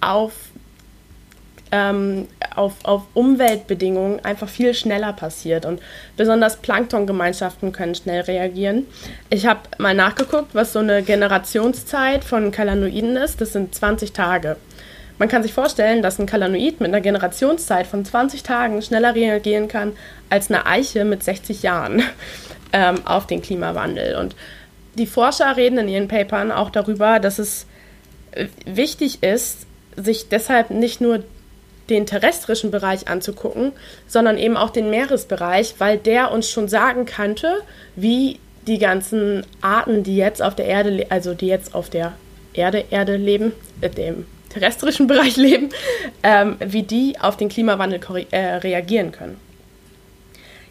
[0.00, 0.32] auf,
[1.70, 5.80] ähm, auf, auf Umweltbedingungen einfach viel schneller passiert und
[6.16, 8.86] besonders Planktongemeinschaften können schnell reagieren.
[9.28, 13.40] Ich habe mal nachgeguckt, was so eine Generationszeit von Kalanoiden ist.
[13.40, 14.56] Das sind 20 Tage.
[15.20, 19.68] Man kann sich vorstellen, dass ein Kalanoid mit einer Generationszeit von 20 Tagen schneller reagieren
[19.68, 19.92] kann
[20.30, 22.02] als eine Eiche mit 60 Jahren
[22.72, 24.16] ähm, auf den Klimawandel.
[24.16, 24.34] Und
[24.94, 27.66] die Forscher reden in ihren Papern auch darüber, dass es
[28.30, 31.22] äh, wichtig ist, sich deshalb nicht nur
[31.90, 33.72] den terrestrischen Bereich anzugucken,
[34.06, 37.58] sondern eben auch den Meeresbereich, weil der uns schon sagen könnte,
[37.94, 42.14] wie die ganzen Arten, die jetzt auf der Erde, also die jetzt auf der
[42.54, 43.52] Erde, Erde leben,
[43.82, 45.70] äh, dem terrestrischen Bereich leben,
[46.22, 49.38] ähm, wie die auf den Klimawandel äh, reagieren können.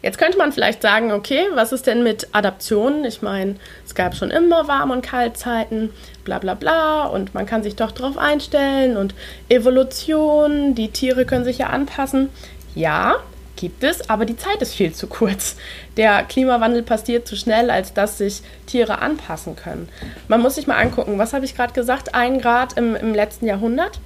[0.02, 3.04] Jetzt könnte man vielleicht sagen, okay, was ist denn mit Adaptionen?
[3.04, 5.90] Ich meine, es gab schon immer Warm- und Kaltzeiten,
[6.24, 9.14] bla bla bla, und man kann sich doch darauf einstellen und
[9.50, 12.30] Evolution, die Tiere können sich ja anpassen.
[12.74, 13.16] Ja,
[13.60, 15.56] gibt es, aber die Zeit ist viel zu kurz.
[15.96, 19.88] Der Klimawandel passiert zu schnell, als dass sich Tiere anpassen können.
[20.28, 22.14] Man muss sich mal angucken, was habe ich gerade gesagt?
[22.14, 24.00] Ein Grad im, im letzten Jahrhundert.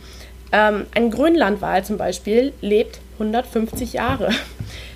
[0.52, 4.30] Ähm, ein Grönlandwal zum Beispiel lebt 150 Jahre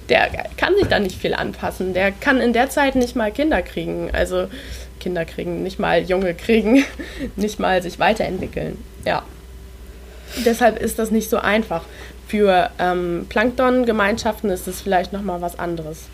[0.08, 1.94] der kann sich da nicht viel anpassen.
[1.94, 4.10] Der kann in der Zeit nicht mal Kinder kriegen.
[4.12, 4.48] Also
[5.00, 6.84] Kinder kriegen, nicht mal Junge kriegen,
[7.36, 8.82] nicht mal sich weiterentwickeln.
[9.04, 9.22] Ja.
[10.44, 11.84] Deshalb ist das nicht so einfach.
[12.28, 16.04] Für ähm, Plankton-Gemeinschaften ist es vielleicht nochmal was anderes.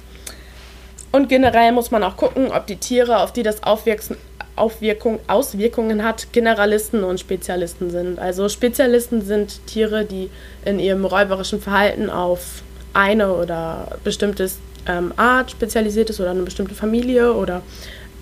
[1.11, 6.33] Und generell muss man auch gucken, ob die Tiere, auf die das Aufwirkung, Auswirkungen hat,
[6.33, 8.19] Generalisten und Spezialisten sind.
[8.19, 10.31] Also Spezialisten sind Tiere, die
[10.65, 16.75] in ihrem räuberischen Verhalten auf eine oder bestimmtes ähm, Art spezialisiert ist oder eine bestimmte
[16.75, 17.63] Familie oder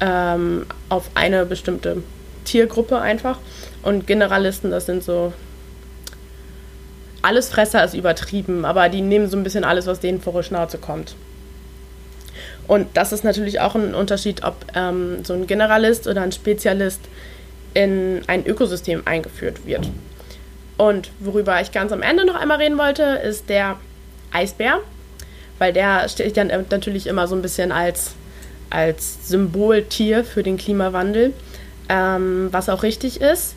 [0.00, 2.02] ähm, auf eine bestimmte
[2.44, 3.38] Tiergruppe einfach.
[3.82, 5.32] Und Generalisten, das sind so.
[7.22, 10.46] Alles Fresser ist übertrieben, aber die nehmen so ein bisschen alles, was denen vor die
[10.46, 11.14] Schnauze kommt.
[12.66, 17.00] Und das ist natürlich auch ein Unterschied, ob ähm, so ein Generalist oder ein Spezialist
[17.74, 19.88] in ein Ökosystem eingeführt wird.
[20.76, 23.76] Und worüber ich ganz am Ende noch einmal reden wollte, ist der
[24.32, 24.78] Eisbär,
[25.58, 28.12] weil der steht dann natürlich immer so ein bisschen als,
[28.70, 31.32] als Symboltier für den Klimawandel,
[31.88, 33.54] ähm, was auch richtig ist.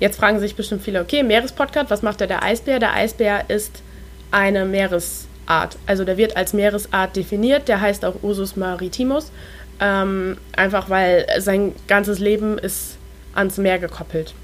[0.00, 2.78] Jetzt fragen sich bestimmt viele, okay, Meerespodcast, was macht der, der Eisbär?
[2.78, 3.82] Der Eisbär ist
[4.30, 5.76] eine Meeresart.
[5.86, 9.30] Also der wird als Meeresart definiert, der heißt auch Ursus maritimus,
[9.78, 12.96] ähm, einfach weil sein ganzes Leben ist
[13.34, 14.34] ans Meer gekoppelt.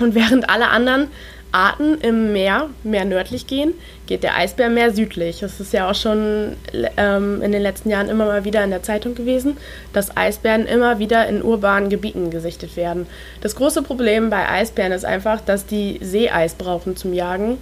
[0.00, 1.08] Und während alle anderen
[1.54, 3.74] Arten im Meer mehr nördlich gehen,
[4.06, 5.40] geht der Eisbär mehr südlich.
[5.40, 6.56] Das ist ja auch schon
[6.96, 9.56] ähm, in den letzten Jahren immer mal wieder in der Zeitung gewesen,
[9.92, 13.06] dass Eisbären immer wieder in urbanen Gebieten gesichtet werden.
[13.40, 17.58] Das große Problem bei Eisbären ist einfach, dass die Seeeis brauchen zum Jagen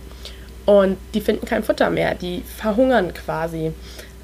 [0.64, 2.14] und die finden kein Futter mehr.
[2.14, 3.72] Die verhungern quasi.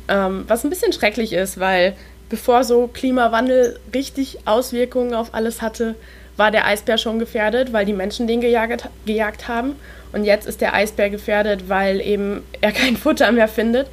[0.09, 1.95] Ähm, was ein bisschen schrecklich ist, weil
[2.31, 5.95] bevor so Klimawandel richtig Auswirkungen auf alles hatte,
[6.39, 9.77] war der Eisbär schon gefährdet, weil die Menschen den gejagt, gejagt haben.
[10.13, 13.89] Und jetzt ist der Eisbär gefährdet, weil eben er kein Futter mehr findet.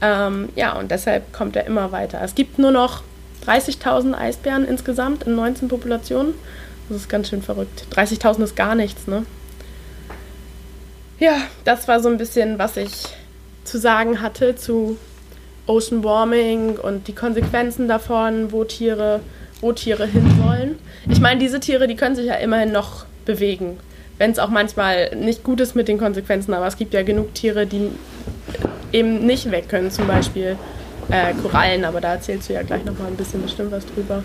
[0.00, 2.20] Ähm, ja, und deshalb kommt er immer weiter.
[2.22, 3.02] Es gibt nur noch
[3.46, 6.34] 30.000 Eisbären insgesamt in 19 Populationen.
[6.88, 7.86] Das ist ganz schön verrückt.
[7.92, 9.26] 30.000 ist gar nichts, ne?
[11.18, 12.90] Ja, das war so ein bisschen, was ich
[13.64, 14.96] zu sagen hatte zu
[15.66, 19.20] Ocean Warming und die Konsequenzen davon, wo Tiere
[19.62, 20.78] wo Tiere hinwollen.
[21.08, 23.78] Ich meine, diese Tiere, die können sich ja immerhin noch bewegen.
[24.18, 27.34] Wenn es auch manchmal nicht gut ist mit den Konsequenzen, aber es gibt ja genug
[27.34, 27.90] Tiere, die
[28.92, 30.56] eben nicht weg können, zum Beispiel
[31.10, 34.22] äh, Korallen, aber da erzählst du ja gleich nochmal ein bisschen bestimmt was drüber.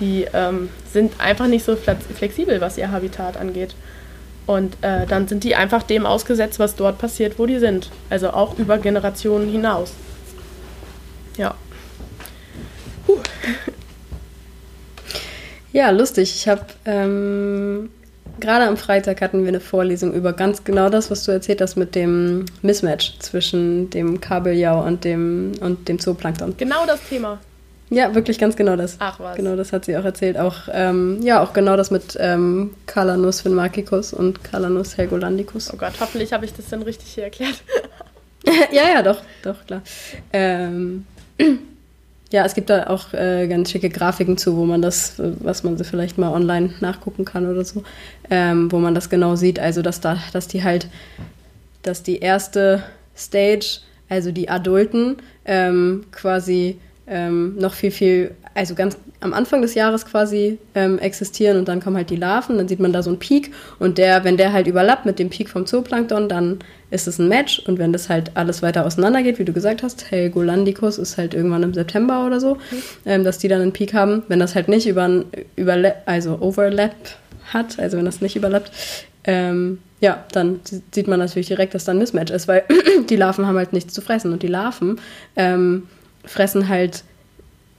[0.00, 3.74] Die ähm, sind einfach nicht so flexibel, was ihr Habitat angeht.
[4.46, 7.90] Und äh, dann sind die einfach dem ausgesetzt, was dort passiert, wo die sind.
[8.08, 9.92] Also auch über Generationen hinaus.
[11.36, 11.54] Ja.
[13.06, 13.18] Puh.
[15.72, 16.34] Ja, lustig.
[16.34, 17.90] Ich habe ähm,
[18.40, 21.76] gerade am Freitag hatten wir eine Vorlesung über ganz genau das, was du erzählt hast
[21.76, 26.56] mit dem Mismatch zwischen dem Kabeljau und dem, und dem Zooplankton.
[26.56, 27.38] Genau das Thema.
[27.90, 28.96] Ja, wirklich ganz genau das.
[28.98, 29.36] Ach was.
[29.36, 30.36] Genau das hat sie auch erzählt.
[30.36, 35.72] Auch, ähm, ja, auch genau das mit ähm, Calanus finmarchicus und Calanus helgolandicus.
[35.72, 37.62] Oh Gott, hoffentlich habe ich das dann richtig hier erklärt.
[38.72, 39.82] ja, ja, doch, doch, klar.
[40.32, 41.06] Ähm,
[42.30, 45.78] ja, es gibt da auch äh, ganz schicke Grafiken zu, wo man das, was man
[45.78, 47.82] vielleicht mal online nachgucken kann oder so,
[48.28, 49.58] ähm, wo man das genau sieht.
[49.58, 50.88] Also, dass da, dass die halt,
[51.82, 52.82] dass die erste
[53.16, 59.74] Stage, also die Adulten, ähm, quasi ähm, noch viel, viel, also ganz am Anfang des
[59.74, 63.10] Jahres quasi ähm, existieren und dann kommen halt die Larven, dann sieht man da so
[63.10, 66.58] einen Peak und der, wenn der halt überlappt mit dem Peak vom Zooplankton, dann
[66.90, 69.84] ist es ein Match und wenn das halt alles weiter auseinander geht, wie du gesagt
[69.84, 72.82] hast, Helgolandicus ist halt irgendwann im September oder so, mhm.
[73.06, 74.24] ähm, dass die dann einen Peak haben.
[74.26, 75.26] Wenn das halt nicht über ein
[76.06, 76.94] also Overlap
[77.52, 78.72] hat, also wenn das nicht überlappt,
[79.22, 80.60] ähm, ja, dann
[80.92, 82.64] sieht man natürlich direkt, dass da ein Mismatch ist, weil
[83.08, 85.00] die Larven haben halt nichts zu fressen und die Larven
[85.36, 85.84] ähm,
[86.24, 87.04] fressen halt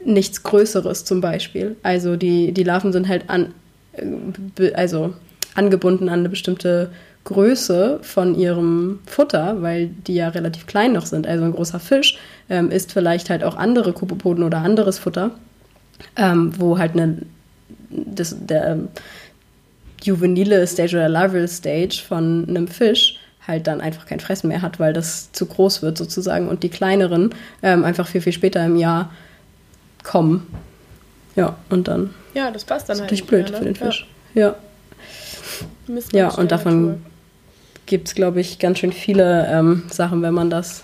[0.04, 1.76] nichts Größeres zum Beispiel.
[1.84, 3.54] Also die, die Larven sind halt an,
[3.94, 5.14] äh, also
[5.56, 6.92] angebunden an eine bestimmte
[7.26, 11.28] Größe von ihrem Futter, weil die ja relativ klein noch sind.
[11.28, 12.18] Also ein großer Fisch
[12.50, 15.32] ähm, isst vielleicht halt auch andere Kupopoden oder anderes Futter,
[16.16, 17.18] ähm, wo halt eine,
[17.90, 18.88] das, der ähm,
[20.02, 24.80] juvenile Stage oder Larval Stage von einem Fisch halt dann einfach kein Fressen mehr hat,
[24.80, 27.32] weil das zu groß wird sozusagen und die kleineren
[27.62, 29.12] ähm, einfach viel, viel später im Jahr
[30.10, 30.48] kommen.
[31.36, 32.14] Ja, und dann.
[32.34, 33.12] Ja, das passt dann ist halt.
[33.12, 33.58] natürlich nicht blöd mehr, ne?
[33.58, 34.08] für den Fisch.
[34.34, 34.56] Ja,
[36.12, 37.04] ja, der und davon
[37.86, 40.84] gibt es, glaube ich, ganz schön viele ähm, Sachen, wenn man das,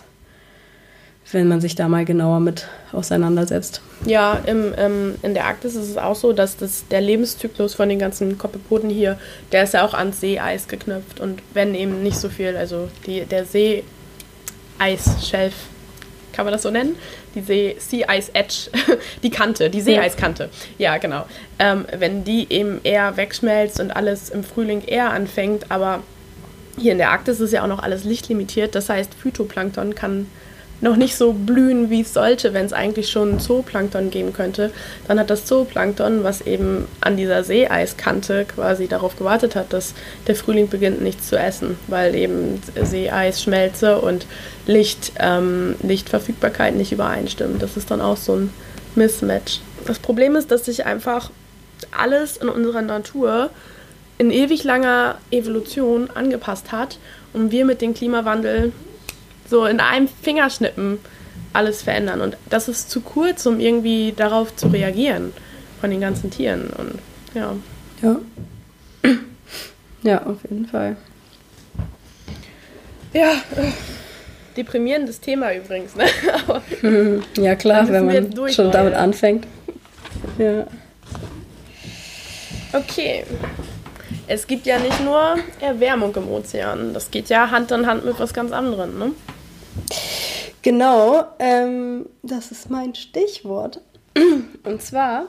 [1.32, 3.82] wenn man sich da mal genauer mit auseinandersetzt.
[4.06, 7.90] Ja, im, ähm, in der Arktis ist es auch so, dass das, der Lebenszyklus von
[7.90, 9.20] den ganzen Koppepoden hier,
[9.52, 11.20] der ist ja auch ans Seeeis geknüpft.
[11.20, 15.54] Und wenn eben nicht so viel, also die, der Seeeisschelf,
[16.32, 16.96] kann man das so nennen?
[17.36, 18.70] Die See, Sea Ice Edge,
[19.24, 20.50] die Kante, die Seeiskante.
[20.78, 21.26] Ja, genau.
[21.60, 26.02] Ähm, wenn die eben eher wegschmelzt und alles im Frühling eher anfängt, aber
[26.78, 30.28] hier in der Arktis ist ja auch noch alles lichtlimitiert, das heißt, Phytoplankton kann
[30.86, 34.72] noch nicht so blühen, wie es sollte, wenn es eigentlich schon Zooplankton geben könnte.
[35.08, 39.96] Dann hat das Zooplankton, was eben an dieser Seeiskante quasi darauf gewartet hat, dass
[40.28, 44.28] der Frühling beginnt, nichts zu essen, weil eben Seeeis, Schmelze und
[44.68, 47.60] Licht, ähm, Lichtverfügbarkeit nicht übereinstimmen.
[47.60, 48.54] Das ist dann auch so ein
[48.94, 49.62] Mismatch.
[49.88, 51.32] Das Problem ist, dass sich einfach
[51.92, 53.50] alles in unserer Natur
[54.18, 57.00] in ewig langer Evolution angepasst hat
[57.34, 58.72] und wir mit dem Klimawandel
[59.50, 61.00] so in einem Fingerschnippen
[61.54, 62.22] alles verändern.
[62.22, 65.34] Und das ist zu kurz, um irgendwie darauf zu reagieren
[65.80, 66.70] von den ganzen Tieren.
[66.78, 67.00] Und
[67.34, 67.56] ja.
[68.02, 68.18] Ja.
[70.04, 70.98] Ja, auf jeden Fall.
[73.14, 73.72] Ja, äh,
[74.56, 76.06] deprimierendes Thema übrigens, ne?
[76.48, 76.62] Aber
[77.38, 79.48] Ja, klar, wenn man durch, schon damit anfängt.
[80.38, 80.68] Ja.
[82.74, 83.24] okay.
[84.28, 86.94] Es gibt ja nicht nur Erwärmung im Ozean.
[86.94, 89.12] Das geht ja Hand in Hand mit was ganz anderem, ne?
[90.64, 93.82] Genau, ähm, das ist mein Stichwort.
[94.64, 95.28] Und zwar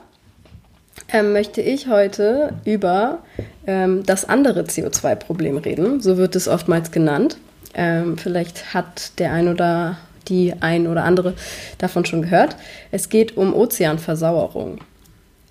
[1.09, 3.19] ähm, möchte ich heute über
[3.67, 6.01] ähm, das andere CO2-Problem reden.
[6.01, 7.37] So wird es oftmals genannt.
[7.75, 11.35] Ähm, vielleicht hat der ein oder die ein oder andere
[11.77, 12.55] davon schon gehört.
[12.91, 14.79] Es geht um Ozeanversauerung.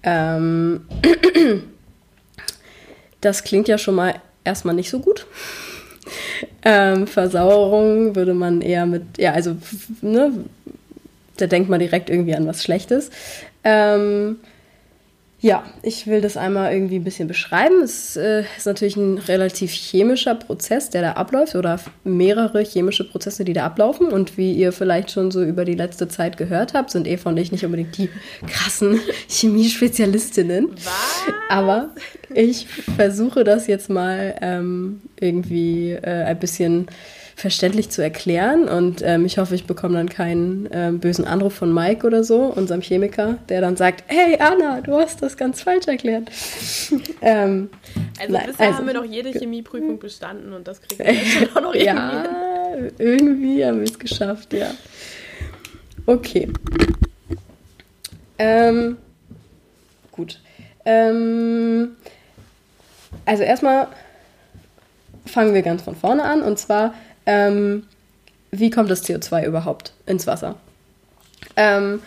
[0.03, 0.87] Ähm,
[3.27, 5.27] das klingt ja schon mal erstmal nicht so gut.
[6.65, 9.57] Ähm, Versauerung würde man eher mit, ja, also,
[10.01, 10.33] ne,
[11.37, 13.11] da denkt man direkt irgendwie an was Schlechtes.
[13.65, 14.37] Ähm,
[15.41, 17.83] ja, ich will das einmal irgendwie ein bisschen beschreiben.
[17.83, 23.45] Es äh, ist natürlich ein relativ chemischer Prozess, der da abläuft oder mehrere chemische Prozesse,
[23.45, 24.09] die da ablaufen.
[24.09, 27.37] Und wie ihr vielleicht schon so über die letzte Zeit gehört habt, sind Eva und
[27.37, 28.09] ich nicht unbedingt die
[28.47, 30.71] krassen Chemiespezialistinnen.
[30.73, 31.23] Was?
[31.51, 31.91] Aber
[32.33, 36.87] ich versuche das jetzt mal ähm, irgendwie äh, ein bisschen
[37.39, 41.73] verständlich zu erklären und ähm, ich hoffe, ich bekomme dann keinen ähm, bösen Anruf von
[41.73, 45.87] Mike oder so, unserem Chemiker, der dann sagt, hey Anna, du hast das ganz falsch
[45.87, 46.31] erklärt.
[47.21, 47.69] ähm,
[48.19, 51.55] Also Nein, bisher also- haben wir doch jede Chemieprüfung bestanden und das kriegen wir jetzt
[51.57, 51.97] auch noch irgendwie hin.
[51.97, 52.25] ja,
[52.99, 54.71] irgendwie haben wir es geschafft, ja.
[56.07, 56.49] Okay.
[58.39, 58.97] Ähm,
[60.13, 60.41] gut.
[60.87, 61.97] Ähm,
[63.25, 63.89] also erstmal
[65.27, 66.95] fangen wir ganz von vorne an und zwar,
[67.27, 67.85] ähm,
[68.51, 70.57] wie kommt das CO2 überhaupt ins Wasser?
[71.57, 72.01] Ähm,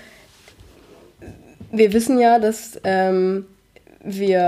[1.72, 3.46] wir wissen ja, dass ähm,
[4.04, 4.40] wir,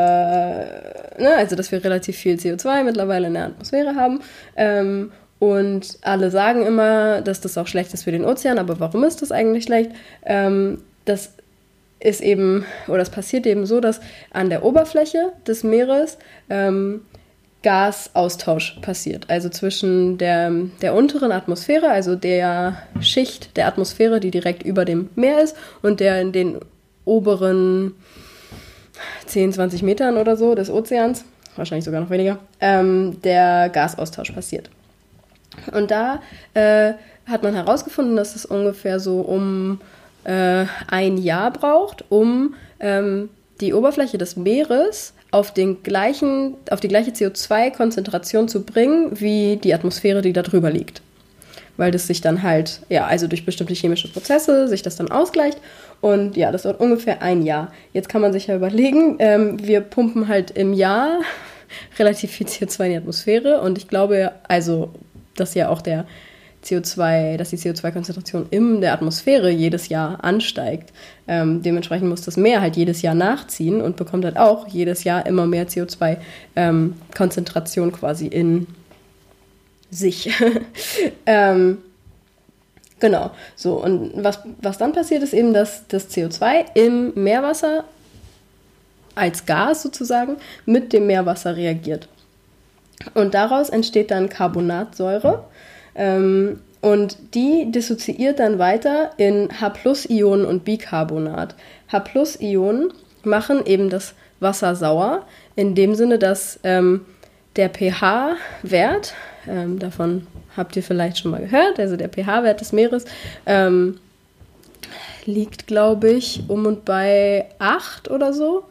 [1.20, 4.22] ne, also dass wir relativ viel CO2 mittlerweile in der Atmosphäre haben.
[4.56, 9.04] Ähm, und alle sagen immer, dass das auch schlecht ist für den Ozean, aber warum
[9.04, 9.92] ist das eigentlich schlecht?
[10.24, 11.32] Ähm, das
[12.00, 16.18] ist eben, oder es passiert eben so, dass an der Oberfläche des Meeres
[16.50, 17.02] ähm,
[17.64, 19.30] Gasaustausch passiert.
[19.30, 25.10] Also zwischen der, der unteren Atmosphäre, also der Schicht der Atmosphäre, die direkt über dem
[25.16, 26.58] Meer ist, und der in den
[27.06, 27.96] oberen
[29.26, 31.24] 10, 20 Metern oder so des Ozeans,
[31.56, 34.70] wahrscheinlich sogar noch weniger, ähm, der Gasaustausch passiert.
[35.72, 36.22] Und da
[36.54, 36.94] äh,
[37.26, 39.82] hat man herausgefunden, dass es ungefähr so um
[40.24, 46.90] äh, ein Jahr braucht, um ähm, die Oberfläche des Meeres auf, den gleichen, auf die
[46.90, 51.02] gleiche CO2-Konzentration zu bringen, wie die Atmosphäre, die da drüber liegt.
[51.78, 55.58] Weil das sich dann halt, ja, also durch bestimmte chemische Prozesse sich das dann ausgleicht.
[56.02, 57.72] Und ja, das dauert ungefähr ein Jahr.
[57.94, 61.22] Jetzt kann man sich ja überlegen, ähm, wir pumpen halt im Jahr
[62.00, 63.62] relativ viel CO2 in die Atmosphäre.
[63.62, 64.92] Und ich glaube, also,
[65.36, 66.06] dass ja auch der
[66.64, 70.94] CO2, dass die CO2-Konzentration in der Atmosphäre jedes Jahr ansteigt.
[71.28, 75.26] Ähm, dementsprechend muss das Meer halt jedes Jahr nachziehen und bekommt halt auch jedes Jahr
[75.26, 78.68] immer mehr CO2-Konzentration quasi in
[79.90, 80.30] sich.
[81.26, 81.80] ähm,
[83.00, 83.84] genau, so.
[83.84, 87.86] Und was, was dann passiert, ist eben, dass das CO2 im Meerwasser
[89.16, 92.08] als Gas sozusagen mit dem Meerwasser reagiert.
[93.14, 95.46] Und daraus entsteht dann Carbonatsäure.
[95.96, 101.56] Ähm, und die dissoziiert dann weiter in H-Ionen und Bicarbonat.
[101.92, 102.92] H-Ionen
[103.24, 107.06] machen eben das Wasser sauer, in dem Sinne, dass ähm,
[107.56, 109.14] der pH-Wert,
[109.48, 110.28] ähm, davon
[110.58, 113.06] habt ihr vielleicht schon mal gehört, also der pH-Wert des Meeres,
[113.46, 114.00] ähm,
[115.26, 118.64] liegt, glaube ich, um und bei 8 oder so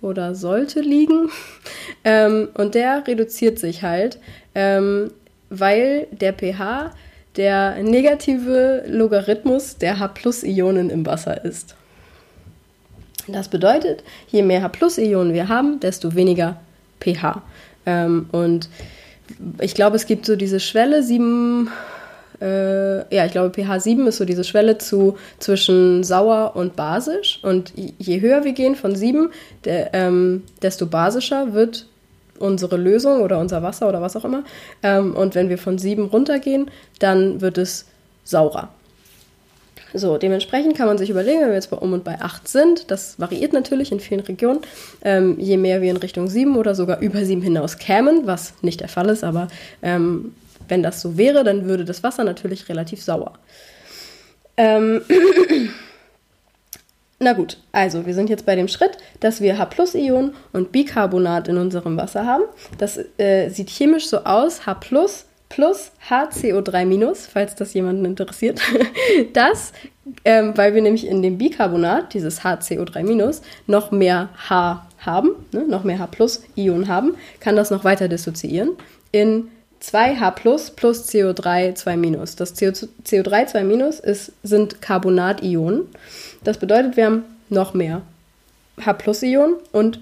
[0.00, 1.30] oder sollte liegen.
[2.04, 4.18] Ähm, und der reduziert sich halt,
[4.54, 5.10] ähm,
[5.50, 6.92] weil der pH
[7.36, 11.76] der negative Logarithmus der H-Ionen im Wasser ist.
[13.28, 16.56] Das bedeutet, je mehr H-Ionen wir haben, desto weniger
[17.00, 17.42] pH.
[17.86, 18.68] Ähm, und
[19.60, 21.70] ich glaube, es gibt so diese Schwelle 7,
[22.40, 27.40] äh, ja, ich glaube, pH 7 ist so diese Schwelle zu, zwischen sauer und basisch.
[27.42, 29.30] Und je höher wir gehen von 7,
[29.64, 31.86] der, ähm, desto basischer wird
[32.38, 34.44] unsere Lösung oder unser Wasser oder was auch immer.
[34.82, 37.86] Ähm, und wenn wir von 7 runtergehen, dann wird es
[38.24, 38.68] saurer.
[39.94, 42.90] So, dementsprechend kann man sich überlegen, wenn wir jetzt bei um und bei 8 sind,
[42.90, 44.60] das variiert natürlich in vielen Regionen,
[45.02, 48.80] ähm, je mehr wir in Richtung 7 oder sogar über 7 hinaus kämen, was nicht
[48.80, 49.48] der Fall ist, aber
[49.80, 50.34] ähm,
[50.68, 53.32] wenn das so wäre, dann würde das Wasser natürlich relativ sauer.
[54.58, 55.00] Ähm
[57.20, 61.56] Na gut, also wir sind jetzt bei dem Schritt, dass wir H-Ionen und Bicarbonat in
[61.56, 62.44] unserem Wasser haben.
[62.78, 65.24] Das äh, sieht chemisch so aus, H plus
[66.08, 66.84] HCO3
[67.26, 68.60] falls das jemanden interessiert.
[69.32, 69.72] Das,
[70.24, 75.84] ähm, weil wir nämlich in dem Bicarbonat, dieses HCO3 noch mehr H haben, ne, noch
[75.84, 78.70] mehr H plus Ionen haben, kann das noch weiter dissoziieren
[79.10, 79.48] in
[79.82, 81.96] 2H plus plus CO3 2
[82.36, 82.66] Das CO,
[83.04, 83.62] CO3 2
[84.08, 85.86] ist, sind Carbonationen.
[86.44, 88.02] Das bedeutet, wir haben noch mehr
[88.84, 90.00] H plus Ionen und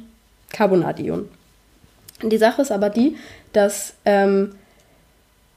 [0.52, 1.28] Carbonationen.
[2.22, 3.16] Die Sache ist aber die,
[3.52, 4.52] dass ähm,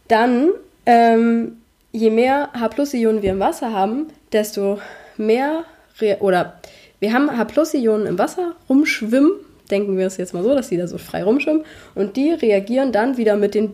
[0.08, 0.50] dann,
[0.86, 1.58] ähm,
[1.92, 4.80] je mehr H-Ionen wir im Wasser haben, desto
[5.18, 5.64] mehr,
[6.20, 6.60] oder
[7.00, 9.32] wir haben H-Ionen im Wasser rumschwimmen,
[9.72, 11.64] denken wir es jetzt mal so, dass die da so frei rumschwimmen,
[11.96, 13.72] und die reagieren dann wieder mit den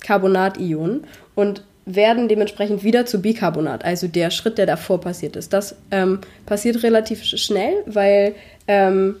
[0.00, 5.52] Carbonationen und werden dementsprechend wieder zu Bicarbonat, also der Schritt, der davor passiert ist.
[5.52, 8.34] Das ähm, passiert relativ schnell, weil,
[8.68, 9.16] ähm,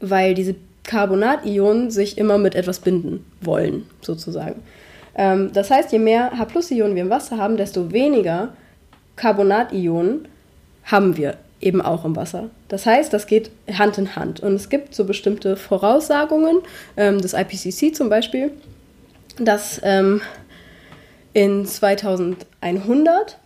[0.00, 4.62] weil diese Carbonationen sich immer mit etwas binden wollen, sozusagen.
[5.14, 8.54] Ähm, das heißt, je mehr H-Ionen wir im Wasser haben, desto weniger
[9.16, 10.28] Carbonationen
[10.84, 12.50] haben wir eben auch im Wasser.
[12.68, 14.40] Das heißt, das geht Hand in Hand.
[14.40, 16.58] Und es gibt so bestimmte Voraussagungen,
[16.96, 18.50] ähm, des IPCC zum Beispiel,
[19.38, 20.20] dass ähm,
[21.32, 23.38] in 2100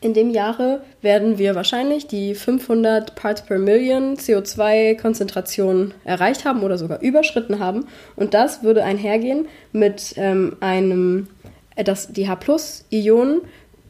[0.00, 6.76] in dem Jahre werden wir wahrscheinlich die 500 Parts per Million CO2-Konzentration erreicht haben oder
[6.76, 7.86] sogar überschritten haben.
[8.16, 11.28] Und das würde einhergehen mit ähm, einem,
[11.76, 13.42] äh, dass die H-Ionen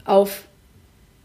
[0.05, 0.43] auf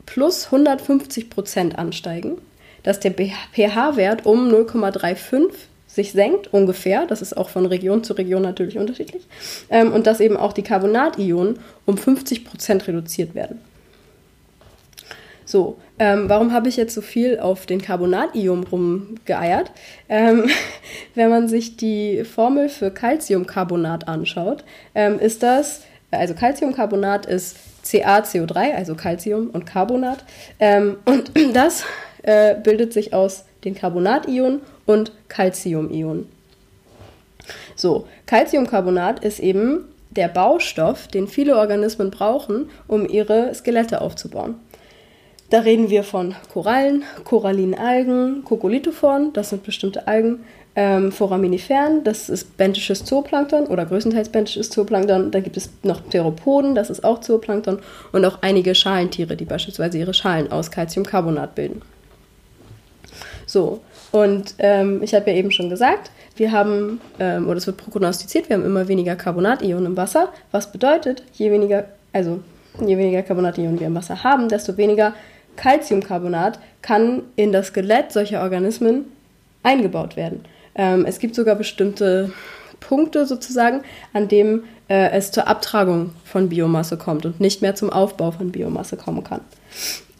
[0.06, 2.38] plus 150 Prozent ansteigen,
[2.82, 5.50] dass der pH-Wert um 0,35
[5.92, 7.06] sich senkt, ungefähr.
[7.06, 9.22] Das ist auch von Region zu Region natürlich unterschiedlich.
[9.70, 13.60] Ähm, und dass eben auch die Carbonationen um 50 Prozent reduziert werden.
[15.44, 19.70] So, ähm, warum habe ich jetzt so viel auf den Carbonatium rumgeeiert?
[20.08, 20.48] Ähm,
[21.14, 24.64] wenn man sich die Formel für Calciumcarbonat anschaut,
[24.94, 30.24] ähm, ist das, also Calciumcarbonat ist CaCO3, also Calcium und Carbonat.
[30.58, 31.84] Ähm, und das
[32.22, 36.26] äh, bildet sich aus den Carbonationen und Calciumionen.
[37.76, 44.56] So, Calciumcarbonat ist eben der Baustoff, den viele Organismen brauchen, um ihre Skelette aufzubauen.
[45.50, 52.30] Da reden wir von Korallen, korallinen Algen, Kokolithophoren, das sind bestimmte Algen, ähm, Foraminiferen, das
[52.30, 55.30] ist benthisches Zooplankton oder größtenteils benthisches Zooplankton.
[55.30, 57.80] Da gibt es noch Theropoden, das ist auch Zooplankton
[58.12, 61.82] und auch einige Schalentiere, die beispielsweise ihre Schalen aus Calciumcarbonat bilden.
[63.44, 63.80] So,
[64.12, 68.48] und ähm, ich habe ja eben schon gesagt, wir haben, ähm, oder es wird prognostiziert,
[68.48, 72.40] wir haben immer weniger Carbonationen im Wasser, was bedeutet, je weniger, also
[72.78, 75.14] je weniger Carbonationen wir im Wasser haben, desto weniger
[75.56, 79.06] Calciumcarbonat kann in das Skelett solcher Organismen
[79.62, 80.44] eingebaut werden.
[80.74, 82.32] Ähm, es gibt sogar bestimmte
[82.80, 83.82] Punkte sozusagen,
[84.12, 88.52] an dem äh, es zur Abtragung von Biomasse kommt und nicht mehr zum Aufbau von
[88.52, 89.40] Biomasse kommen kann.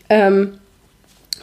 [0.09, 0.59] Ähm,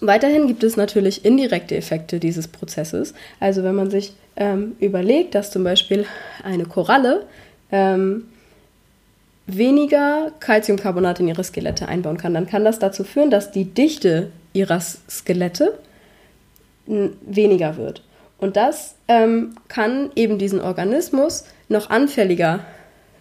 [0.01, 3.13] weiterhin gibt es natürlich indirekte Effekte dieses Prozesses.
[3.39, 6.05] Also wenn man sich ähm, überlegt, dass zum Beispiel
[6.43, 7.25] eine Koralle
[7.71, 8.25] ähm,
[9.47, 14.31] weniger Calciumcarbonat in ihre Skelette einbauen kann, dann kann das dazu führen, dass die Dichte
[14.53, 15.77] ihrer Skelette
[16.85, 18.03] weniger wird.
[18.39, 22.61] Und das ähm, kann eben diesen Organismus noch anfälliger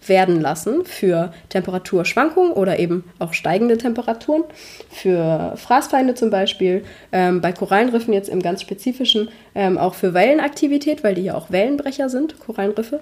[0.05, 4.43] werden lassen für Temperaturschwankungen oder eben auch steigende Temperaturen,
[4.89, 11.03] für Fraßfeinde zum Beispiel, ähm, bei Korallenriffen jetzt im ganz spezifischen ähm, auch für Wellenaktivität,
[11.03, 12.99] weil die ja auch Wellenbrecher sind, Korallenriffe,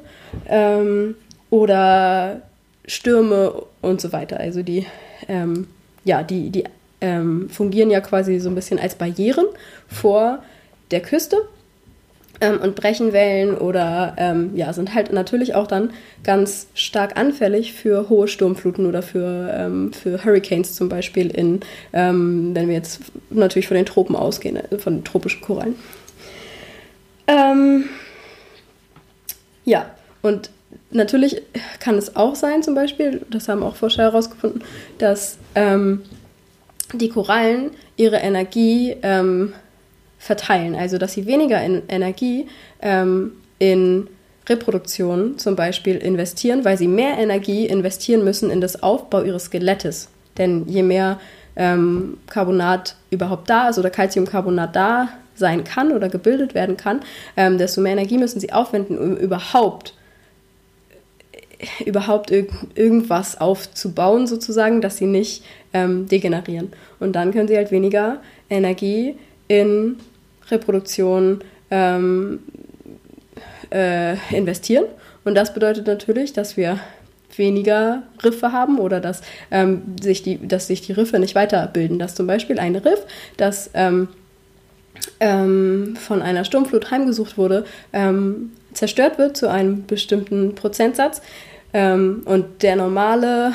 [0.48, 1.16] ähm,
[1.50, 2.42] oder
[2.86, 4.40] Stürme und so weiter.
[4.40, 4.86] Also die,
[5.28, 5.68] ähm,
[6.04, 6.64] ja, die, die
[7.02, 9.46] ähm, fungieren ja quasi so ein bisschen als Barrieren
[9.88, 10.40] vor
[10.92, 11.38] der Küste
[12.42, 15.92] ähm, und brechen Wellen oder ähm, ja, sind halt natürlich auch dann
[16.24, 21.62] ganz stark anfällig für hohe Sturmfluten oder für, ähm, für Hurricanes zum Beispiel in,
[21.94, 25.76] ähm, wenn wir jetzt natürlich von den Tropen ausgehen, äh, von tropischen Korallen.
[27.28, 27.86] Ähm,
[29.66, 29.90] ja,
[30.22, 30.50] und
[30.92, 31.42] natürlich
[31.80, 34.64] kann es auch sein, zum Beispiel, das haben auch Forscher herausgefunden,
[34.98, 36.04] dass ähm,
[36.94, 39.54] die Korallen ihre Energie ähm,
[40.18, 40.76] verteilen.
[40.76, 42.48] Also dass sie weniger in Energie
[42.82, 44.08] ähm, in
[44.48, 50.10] Reproduktion zum Beispiel investieren, weil sie mehr Energie investieren müssen in das Aufbau ihres Skelettes.
[50.38, 51.20] Denn je mehr
[51.56, 57.02] ähm, Carbonat überhaupt da ist oder Calciumcarbonat da sein kann oder gebildet werden kann,
[57.36, 59.94] ähm, desto mehr Energie müssen sie aufwenden, um überhaupt
[61.86, 65.44] überhaupt irg irgendwas aufzubauen, sozusagen, dass sie nicht
[65.74, 66.72] ähm, degenerieren.
[67.00, 69.16] Und dann können sie halt weniger Energie
[69.48, 69.98] in
[70.50, 71.42] Reproduktion
[71.72, 72.40] ähm,
[73.72, 74.86] äh, investieren.
[75.24, 76.80] Und das bedeutet natürlich, dass wir
[77.36, 79.22] weniger Riffe haben oder dass,
[79.52, 82.00] ähm, sich, die, dass sich die Riffe nicht weiterbilden.
[82.00, 84.08] Dass zum Beispiel ein Riff, das ähm,
[85.20, 91.22] ähm, von einer Sturmflut heimgesucht wurde, ähm, zerstört wird zu einem bestimmten Prozentsatz.
[91.74, 93.54] Ähm, und der normale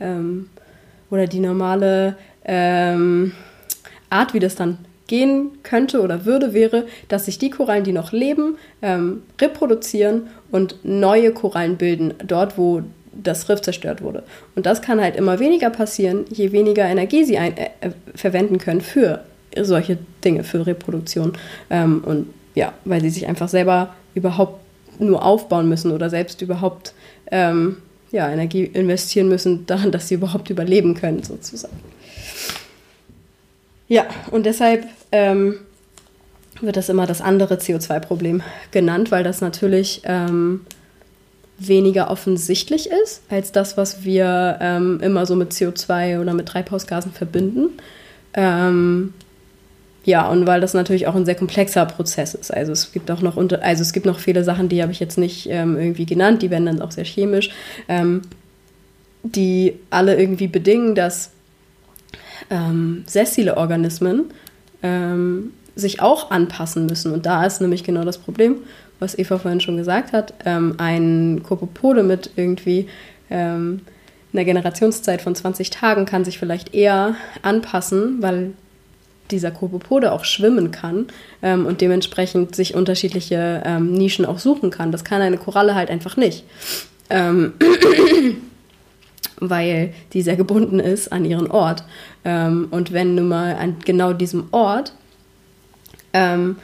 [0.00, 0.50] ähm,
[1.10, 2.16] oder die normale
[2.46, 4.76] Art, wie das dann
[5.06, 10.76] gehen könnte oder würde, wäre, dass sich die Korallen, die noch leben, ähm, reproduzieren und
[10.82, 12.82] neue Korallen bilden, dort wo
[13.12, 14.24] das Riff zerstört wurde.
[14.54, 18.58] Und das kann halt immer weniger passieren, je weniger Energie sie ein, äh, äh verwenden
[18.58, 19.24] können für
[19.60, 21.34] solche Dinge, für Reproduktion.
[21.70, 24.60] Ähm, und ja, weil sie sich einfach selber überhaupt
[24.98, 26.94] nur aufbauen müssen oder selbst überhaupt
[27.30, 27.76] ähm,
[28.10, 31.76] ja, Energie investieren müssen daran, dass sie überhaupt überleben können, sozusagen.
[33.88, 35.56] Ja, und deshalb ähm,
[36.60, 40.60] wird das immer das andere CO2-Problem genannt, weil das natürlich ähm,
[41.58, 47.12] weniger offensichtlich ist als das, was wir ähm, immer so mit CO2 oder mit Treibhausgasen
[47.12, 47.70] verbinden.
[48.34, 49.12] Ähm,
[50.04, 52.52] ja, und weil das natürlich auch ein sehr komplexer Prozess ist.
[52.52, 55.00] Also es gibt auch noch unter, also es gibt noch viele Sachen, die habe ich
[55.00, 57.50] jetzt nicht ähm, irgendwie genannt, die werden dann auch sehr chemisch,
[57.88, 58.22] ähm,
[59.22, 61.30] die alle irgendwie bedingen, dass
[62.50, 64.24] ähm, sessile Organismen
[64.82, 67.12] ähm, sich auch anpassen müssen.
[67.12, 68.56] Und da ist nämlich genau das Problem,
[69.00, 70.34] was Eva vorhin schon gesagt hat.
[70.44, 72.88] Ähm, ein Kopopode mit irgendwie
[73.30, 73.80] ähm,
[74.32, 78.52] einer Generationszeit von 20 Tagen kann sich vielleicht eher anpassen, weil
[79.30, 81.06] dieser Kopopode auch schwimmen kann
[81.42, 84.92] ähm, und dementsprechend sich unterschiedliche ähm, Nischen auch suchen kann.
[84.92, 86.44] Das kann eine Koralle halt einfach nicht.
[89.40, 91.84] Weil die sehr gebunden ist an ihren Ort.
[92.24, 94.92] Ähm, und wenn nun mal an genau diesem Ort
[96.12, 96.56] ähm,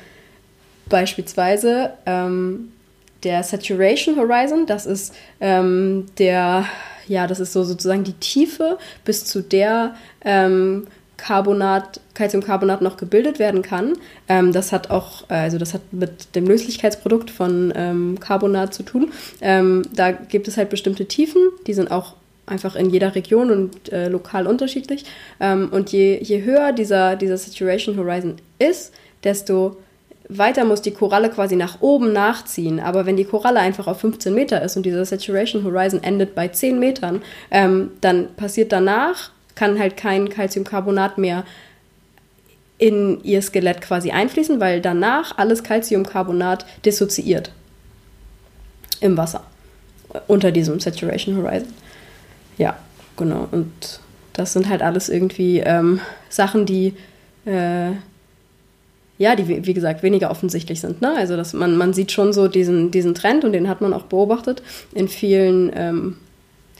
[0.89, 2.73] beispielsweise ähm,
[3.23, 6.65] der Saturation Horizon, das ist ähm, der,
[7.07, 9.95] ja, das ist so sozusagen die Tiefe, bis zu der
[10.25, 10.87] ähm,
[11.21, 13.93] Carbonat, Calciumcarbonat noch gebildet werden kann.
[14.27, 19.13] Ähm, das hat auch, also das hat mit dem Löslichkeitsprodukt von ähm, Carbonat zu tun.
[19.43, 22.15] Ähm, da gibt es halt bestimmte Tiefen, die sind auch
[22.51, 25.05] einfach in jeder Region und äh, lokal unterschiedlich.
[25.41, 28.93] Ähm, und je, je höher dieser, dieser Saturation Horizon ist,
[29.25, 29.77] desto
[30.31, 32.81] weiter muss die Koralle quasi nach oben nachziehen.
[32.81, 36.49] Aber wenn die Koralle einfach auf 15 Meter ist und dieser Saturation Horizon endet bei
[36.49, 41.45] 10 Metern, ähm, dann passiert danach, kann halt kein Calciumcarbonat mehr
[42.79, 47.53] in ihr Skelett quasi einfließen, weil danach alles Calciumcarbonat dissoziiert
[49.01, 49.45] im Wasser
[50.29, 51.69] unter diesem Saturation Horizon.
[52.61, 52.77] Ja,
[53.17, 53.49] genau.
[53.53, 53.73] Und
[54.35, 55.99] das sind halt alles irgendwie ähm,
[56.29, 56.95] Sachen, die,
[57.47, 57.93] äh,
[59.17, 61.01] ja, die, wie gesagt, weniger offensichtlich sind.
[61.01, 61.15] Ne?
[61.17, 64.03] Also dass man, man sieht schon so diesen, diesen Trend und den hat man auch
[64.03, 66.17] beobachtet in vielen, ähm,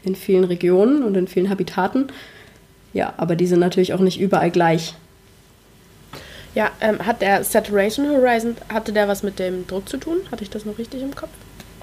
[0.03, 2.09] in vielen Regionen und in vielen Habitaten.
[2.93, 4.93] Ja, aber die sind natürlich auch nicht überall gleich.
[6.53, 10.17] Ja, ähm, hat der Saturation Horizon, hatte der was mit dem Druck zu tun?
[10.31, 11.31] Hatte ich das noch richtig im Kopf?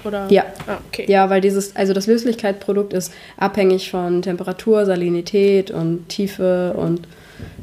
[0.03, 0.27] Oder?
[0.29, 0.45] Ja.
[0.67, 1.05] Ah, okay.
[1.07, 7.07] Ja, weil dieses, also das Löslichkeitsprodukt ist abhängig von Temperatur, Salinität und Tiefe und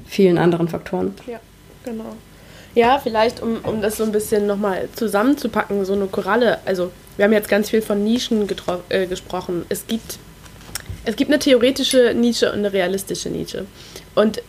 [0.06, 1.14] vielen anderen Faktoren.
[1.26, 1.40] Ja,
[1.84, 2.16] genau.
[2.74, 6.58] Ja, vielleicht, um, um das so ein bisschen nochmal zusammenzupacken, so eine Koralle.
[6.66, 8.46] Also, wir haben jetzt ganz viel von Nischen
[8.90, 9.64] äh, gesprochen.
[9.70, 10.18] Es gibt,
[11.06, 13.64] es gibt eine theoretische Nische und eine realistische Nische.
[14.14, 14.42] Und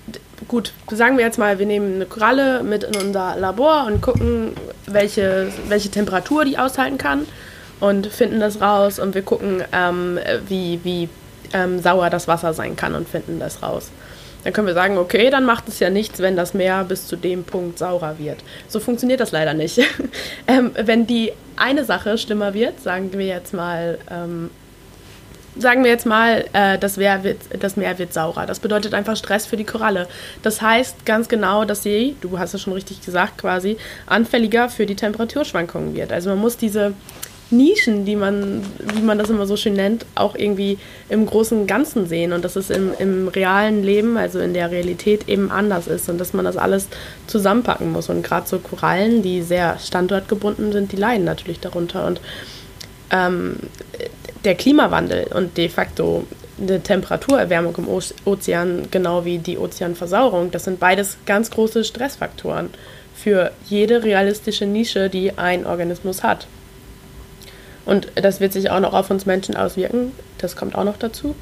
[0.50, 4.54] gut, sagen wir jetzt mal, wir nehmen eine Koralle mit in unser Labor und gucken,
[4.88, 7.28] welche, welche Temperatur die aushalten kann
[7.80, 11.10] und finden das raus und wir gucken, ähm, wie, wie
[11.54, 13.92] ähm, sauer das Wasser sein kann und finden das raus.
[14.44, 17.16] Dann können wir sagen, okay, dann macht es ja nichts, wenn das Meer bis zu
[17.16, 18.38] dem Punkt saurer wird.
[18.68, 19.80] So funktioniert das leider nicht.
[20.48, 24.50] ähm, wenn die eine Sache schlimmer wird, sagen wir jetzt mal, ähm,
[25.58, 28.46] sagen wir jetzt mal, äh, das, Meer wird, das Meer wird saurer.
[28.46, 30.08] Das bedeutet einfach Stress für die Koralle.
[30.44, 34.86] Das heißt ganz genau, dass sie, du hast es schon richtig gesagt, quasi anfälliger für
[34.86, 36.12] die Temperaturschwankungen wird.
[36.12, 36.94] Also man muss diese
[37.50, 38.64] Nischen, die man,
[38.96, 40.78] wie man das immer so schön nennt, auch irgendwie
[41.10, 45.30] im großen Ganzen sehen und dass es im, im realen Leben, also in der Realität
[45.30, 46.88] eben anders ist und dass man das alles
[47.28, 48.10] zusammenpacken muss.
[48.10, 52.06] Und gerade so Korallen, die sehr standortgebunden sind, die leiden natürlich darunter.
[52.06, 52.20] Und
[53.12, 53.58] ähm,
[54.44, 56.26] der Klimawandel und de facto
[56.60, 57.88] eine Temperaturerwärmung im
[58.26, 62.70] Ozean, genau wie die Ozeanversauerung, das sind beides ganz große Stressfaktoren
[63.16, 66.48] für jede realistische Nische, die ein Organismus hat.
[67.88, 70.12] Und das wird sich auch noch auf uns Menschen auswirken.
[70.40, 71.36] Das kommt auch noch dazu.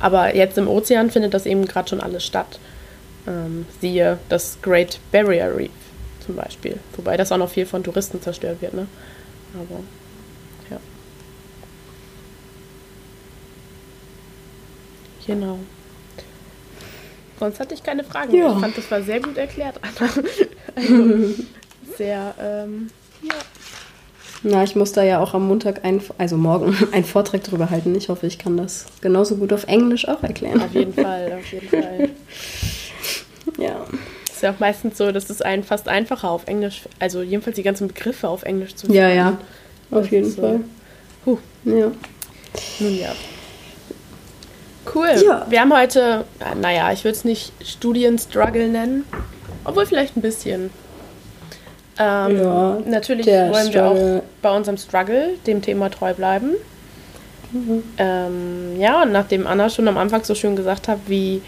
[0.00, 2.58] Aber jetzt im Ozean findet das eben gerade schon alles statt.
[3.28, 5.70] Ähm, siehe das Great Barrier Reef
[6.24, 6.78] zum Beispiel.
[6.96, 8.72] Wobei das auch noch viel von Touristen zerstört wird.
[8.72, 8.86] Ne?
[9.52, 9.80] Aber
[10.70, 10.80] ja.
[15.26, 15.58] Genau.
[17.38, 18.34] Sonst hatte ich keine Fragen.
[18.34, 18.54] Ja.
[18.54, 20.10] Ich fand, das war sehr gut erklärt, Anna.
[20.76, 21.34] also,
[21.98, 22.88] sehr, ähm,
[23.20, 23.34] ja.
[24.42, 27.94] Na, ich muss da ja auch am Montag, ein, also morgen, einen Vortrag drüber halten.
[27.94, 30.62] Ich hoffe, ich kann das genauso gut auf Englisch auch erklären.
[30.62, 32.08] Auf jeden Fall, auf jeden Fall.
[33.58, 33.84] ja.
[34.24, 37.62] Ist ja auch meistens so, dass es einen fast einfacher auf Englisch, also jedenfalls die
[37.62, 38.96] ganzen Begriffe auf Englisch zu finden.
[38.96, 39.38] Ja, ja,
[39.90, 40.40] auf jeden so.
[40.40, 40.60] Fall.
[41.26, 41.38] Huh.
[41.64, 41.90] Ja.
[42.78, 43.12] Nun ja.
[44.94, 45.10] Cool.
[45.24, 45.46] Ja.
[45.50, 46.24] Wir haben heute,
[46.58, 49.04] naja, ich würde es nicht Studienstruggle nennen,
[49.64, 50.70] obwohl vielleicht ein bisschen.
[52.00, 53.72] Ähm, ja, natürlich wollen Struggle.
[53.74, 56.52] wir auch bei unserem Struggle dem Thema treu bleiben.
[57.52, 57.82] Mhm.
[57.98, 61.42] Ähm, ja, und nachdem Anna schon am Anfang so schön gesagt hat, wie,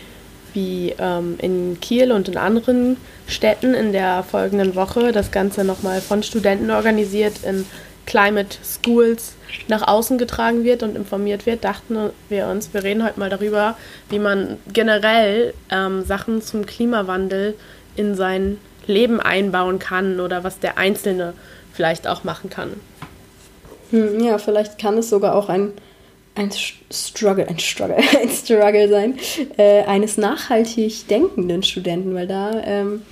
[0.53, 6.03] wie ähm, in Kiel und in anderen Städten in der folgenden Woche das Ganze nochmal
[6.03, 7.65] von Studenten organisiert in
[8.05, 9.37] Climate Schools
[9.69, 11.97] nach außen getragen wird und informiert wird, dachten
[12.29, 13.77] wir uns, wir reden heute mal darüber,
[14.11, 17.55] wie man generell ähm, Sachen zum Klimawandel
[17.97, 21.35] in sein Leben einbauen kann oder was der Einzelne
[21.73, 22.75] vielleicht auch machen kann.
[23.91, 25.73] Hm, ja, vielleicht kann es sogar auch ein,
[26.35, 26.51] ein
[26.91, 29.19] Struggle, ein Struggle, ein Struggle sein,
[29.57, 33.03] äh, eines nachhaltig denkenden Studenten, weil da ähm,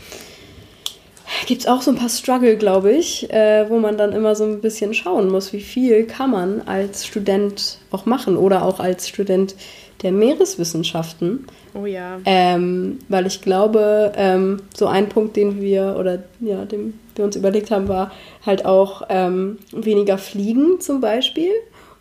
[1.47, 4.45] gibt es auch so ein paar Struggle, glaube ich, äh, wo man dann immer so
[4.45, 9.09] ein bisschen schauen muss, wie viel kann man als Student auch machen oder auch als
[9.09, 9.55] Student
[10.03, 11.47] der Meereswissenschaften.
[11.75, 12.19] Oh ja.
[12.25, 17.37] Ähm, weil ich glaube, ähm, so ein Punkt, den wir oder ja, den wir uns
[17.37, 18.13] überlegt haben, war
[18.45, 21.51] halt auch ähm, weniger Fliegen zum Beispiel.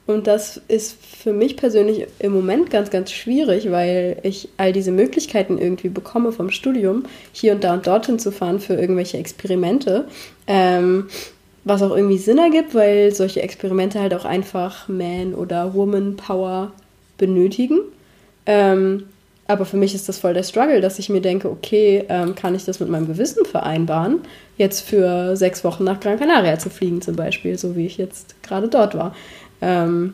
[0.08, 4.92] Und das ist für mich persönlich im Moment ganz, ganz schwierig, weil ich all diese
[4.92, 10.08] Möglichkeiten irgendwie bekomme vom Studium, hier und da und dorthin zu fahren für irgendwelche Experimente.
[10.48, 11.10] Ähm,
[11.64, 16.72] was auch irgendwie Sinn ergibt, weil solche Experimente halt auch einfach Man- oder Woman-Power
[17.20, 17.82] benötigen.
[18.48, 19.04] Ähm,
[19.48, 22.54] aber für mich ist das voll der Struggle, dass ich mir denke, okay, ähm, kann
[22.54, 24.20] ich das mit meinem Gewissen vereinbaren,
[24.58, 28.36] jetzt für sechs Wochen nach Gran Canaria zu fliegen zum Beispiel, so wie ich jetzt
[28.44, 29.16] gerade dort war.
[29.62, 30.14] Ähm,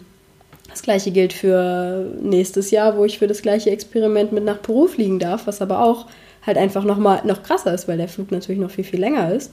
[0.69, 4.87] das gleiche gilt für nächstes Jahr, wo ich für das gleiche Experiment mit nach Peru
[4.87, 6.07] fliegen darf, was aber auch
[6.45, 9.33] halt einfach noch mal noch krasser ist, weil der Flug natürlich noch viel viel länger
[9.33, 9.51] ist.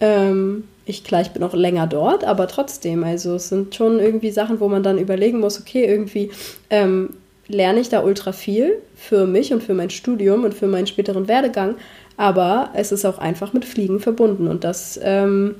[0.00, 4.30] Ähm, ich klar, ich bin auch länger dort, aber trotzdem, also es sind schon irgendwie
[4.30, 6.30] Sachen, wo man dann überlegen muss, okay, irgendwie
[6.70, 7.10] ähm,
[7.48, 11.26] lerne ich da ultra viel für mich und für mein Studium und für meinen späteren
[11.26, 11.74] Werdegang,
[12.16, 15.56] aber es ist auch einfach mit Fliegen verbunden und das ähm,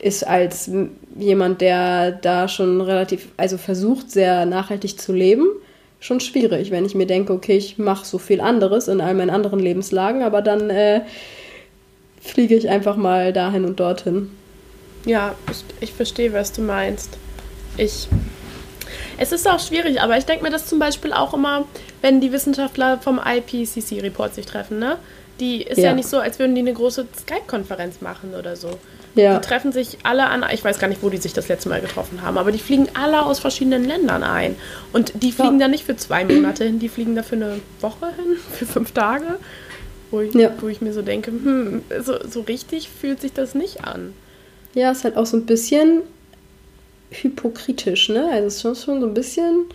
[0.00, 0.70] ist als
[1.16, 5.46] jemand, der da schon relativ, also versucht, sehr nachhaltig zu leben,
[6.00, 9.30] schon schwierig, wenn ich mir denke, okay, ich mache so viel anderes in all meinen
[9.30, 11.02] anderen Lebenslagen, aber dann äh,
[12.26, 14.30] fliege ich einfach mal dahin und dorthin.
[15.04, 17.16] Ja, ich, ich verstehe, was du meinst.
[17.76, 18.08] Ich
[19.18, 21.64] es ist auch schwierig, aber ich denke mir das zum Beispiel auch immer,
[22.02, 24.98] wenn die Wissenschaftler vom IPCC-Report sich treffen, ne?
[25.40, 25.86] Die ist ja.
[25.86, 28.70] ja nicht so, als würden die eine große Skype-Konferenz machen oder so.
[29.14, 29.38] Ja.
[29.38, 31.80] Die treffen sich alle an, ich weiß gar nicht, wo die sich das letzte Mal
[31.80, 34.56] getroffen haben, aber die fliegen alle aus verschiedenen Ländern ein.
[34.92, 35.66] Und die fliegen ja.
[35.66, 38.92] da nicht für zwei Monate hin, die fliegen da für eine Woche hin, für fünf
[38.92, 39.38] Tage.
[40.10, 40.52] Wo ich, ja.
[40.60, 44.12] wo ich mir so denke, hm, so, so richtig fühlt sich das nicht an.
[44.74, 46.02] Ja, ist halt auch so ein bisschen
[47.10, 48.28] hypokritisch, ne?
[48.30, 49.66] Also es ist schon, schon so ein bisschen,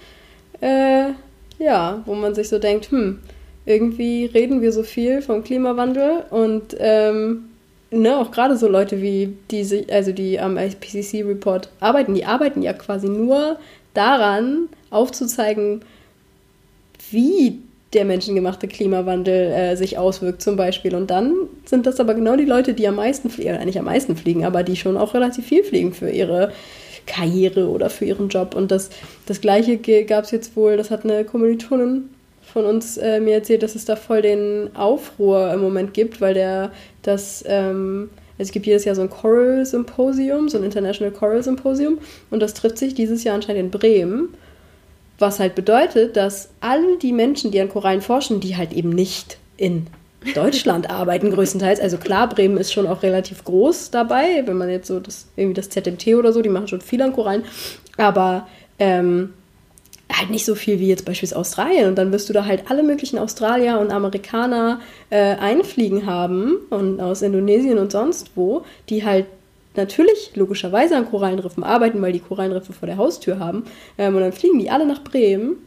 [0.61, 1.11] äh,
[1.59, 3.19] ja, wo man sich so denkt, hm,
[3.65, 7.49] irgendwie reden wir so viel vom Klimawandel und ähm,
[7.91, 12.73] ne, auch gerade so Leute wie die, also die am IPCC-Report arbeiten, die arbeiten ja
[12.73, 13.57] quasi nur
[13.93, 15.81] daran, aufzuzeigen,
[17.11, 17.59] wie
[17.93, 20.95] der menschengemachte Klimawandel äh, sich auswirkt zum Beispiel.
[20.95, 21.33] Und dann
[21.65, 24.45] sind das aber genau die Leute, die am meisten fliegen, oder nicht am meisten fliegen,
[24.45, 26.51] aber die schon auch relativ viel fliegen für ihre
[27.05, 28.55] Karriere oder für ihren Job.
[28.55, 28.89] Und das,
[29.25, 32.09] das gleiche gab es jetzt wohl, das hat eine Kommilitonin
[32.41, 36.33] von uns äh, mir erzählt, dass es da voll den Aufruhr im Moment gibt, weil
[36.33, 36.71] der
[37.01, 41.43] das, ähm, also es gibt jedes Jahr so ein Coral Symposium, so ein International Coral
[41.43, 44.29] Symposium und das trifft sich dieses Jahr anscheinend in Bremen.
[45.21, 49.37] Was halt bedeutet, dass all die Menschen, die an Korallen forschen, die halt eben nicht
[49.55, 49.85] in
[50.33, 51.79] Deutschland arbeiten größtenteils.
[51.79, 55.53] Also klar, Bremen ist schon auch relativ groß dabei, wenn man jetzt so das irgendwie
[55.53, 57.43] das ZMT oder so, die machen schon viel an Korallen,
[57.97, 58.47] aber
[58.79, 59.33] ähm,
[60.11, 61.87] halt nicht so viel wie jetzt beispielsweise Australien.
[61.89, 64.79] Und dann wirst du da halt alle möglichen Australier und Amerikaner
[65.11, 69.27] äh, einfliegen haben und aus Indonesien und sonst wo, die halt
[69.75, 73.63] natürlich logischerweise an Korallenriffen arbeiten, weil die Korallenriffe vor der Haustür haben.
[73.97, 75.57] Ähm, und dann fliegen die alle nach Bremen,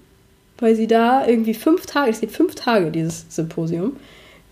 [0.59, 3.96] weil sie da irgendwie fünf Tage, es geht fünf Tage, dieses Symposium,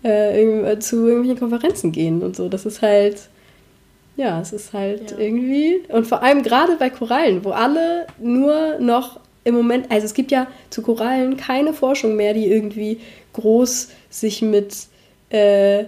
[0.03, 2.49] äh, zu irgendwelchen Konferenzen gehen und so.
[2.49, 3.29] Das ist halt,
[4.17, 5.17] ja, es ist halt ja.
[5.17, 10.13] irgendwie, und vor allem gerade bei Korallen, wo alle nur noch im Moment, also es
[10.13, 12.99] gibt ja zu Korallen keine Forschung mehr, die irgendwie
[13.33, 14.87] groß sich mit
[15.29, 15.85] äh,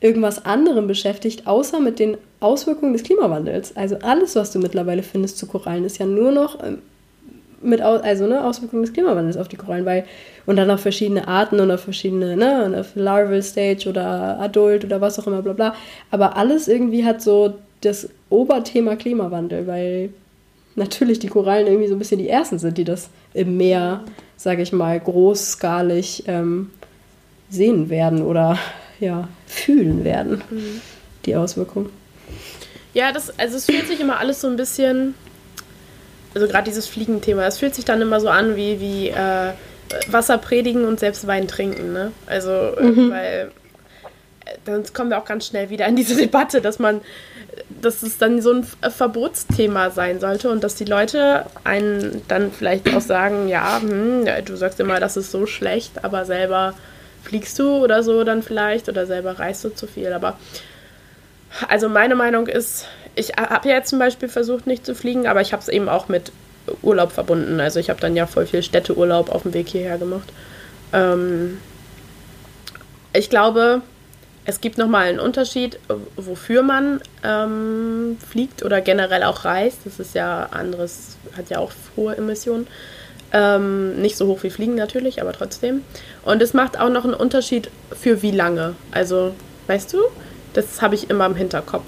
[0.00, 3.76] irgendwas anderem beschäftigt, außer mit den Auswirkungen des Klimawandels.
[3.76, 6.78] Also alles, was du mittlerweile findest zu Korallen, ist ja nur noch ähm,
[7.62, 10.04] mit also ne, Auswirkungen des Klimawandels auf die Korallen, weil
[10.46, 14.84] und dann auf verschiedene Arten und auf verschiedene, ne, und auf Larval Stage oder Adult
[14.84, 15.74] oder was auch immer, bla bla.
[16.10, 20.10] Aber alles irgendwie hat so das Oberthema Klimawandel, weil
[20.74, 24.04] natürlich die Korallen irgendwie so ein bisschen die ersten sind, die das im Meer,
[24.36, 26.70] sage ich mal, großskalig ähm,
[27.50, 28.58] sehen werden oder
[29.00, 30.80] ja, fühlen werden, mhm.
[31.26, 31.99] die Auswirkungen.
[32.92, 35.14] Ja, das, also es fühlt sich immer alles so ein bisschen,
[36.34, 39.52] also gerade dieses Fliegenthema, es fühlt sich dann immer so an wie, wie äh,
[40.08, 42.12] Wasser predigen und selbst Wein trinken, ne?
[42.26, 43.10] Also, äh, mhm.
[43.10, 43.50] weil
[44.44, 47.00] äh, dann kommen wir auch ganz schnell wieder in diese Debatte, dass man,
[47.68, 52.92] dass es dann so ein Verbotsthema sein sollte und dass die Leute einen dann vielleicht
[52.94, 56.74] auch sagen, ja, hm, du sagst immer, das ist so schlecht, aber selber
[57.22, 60.12] fliegst du oder so dann vielleicht oder selber reist du zu viel.
[60.12, 60.38] Aber
[61.68, 65.40] also meine Meinung ist, ich habe ja jetzt zum Beispiel versucht, nicht zu fliegen, aber
[65.40, 66.32] ich habe es eben auch mit
[66.82, 67.60] Urlaub verbunden.
[67.60, 70.32] Also ich habe dann ja voll viel Städteurlaub auf dem Weg hierher gemacht.
[70.92, 71.58] Ähm,
[73.12, 73.82] ich glaube,
[74.44, 75.78] es gibt nochmal einen Unterschied,
[76.16, 79.80] wofür man ähm, fliegt oder generell auch reist.
[79.84, 82.66] Das ist ja anderes, hat ja auch hohe Emissionen.
[83.32, 85.84] Ähm, nicht so hoch wie Fliegen natürlich, aber trotzdem.
[86.24, 88.74] Und es macht auch noch einen Unterschied für wie lange.
[88.90, 89.34] Also,
[89.68, 89.98] weißt du,
[90.52, 91.86] das habe ich immer im Hinterkopf.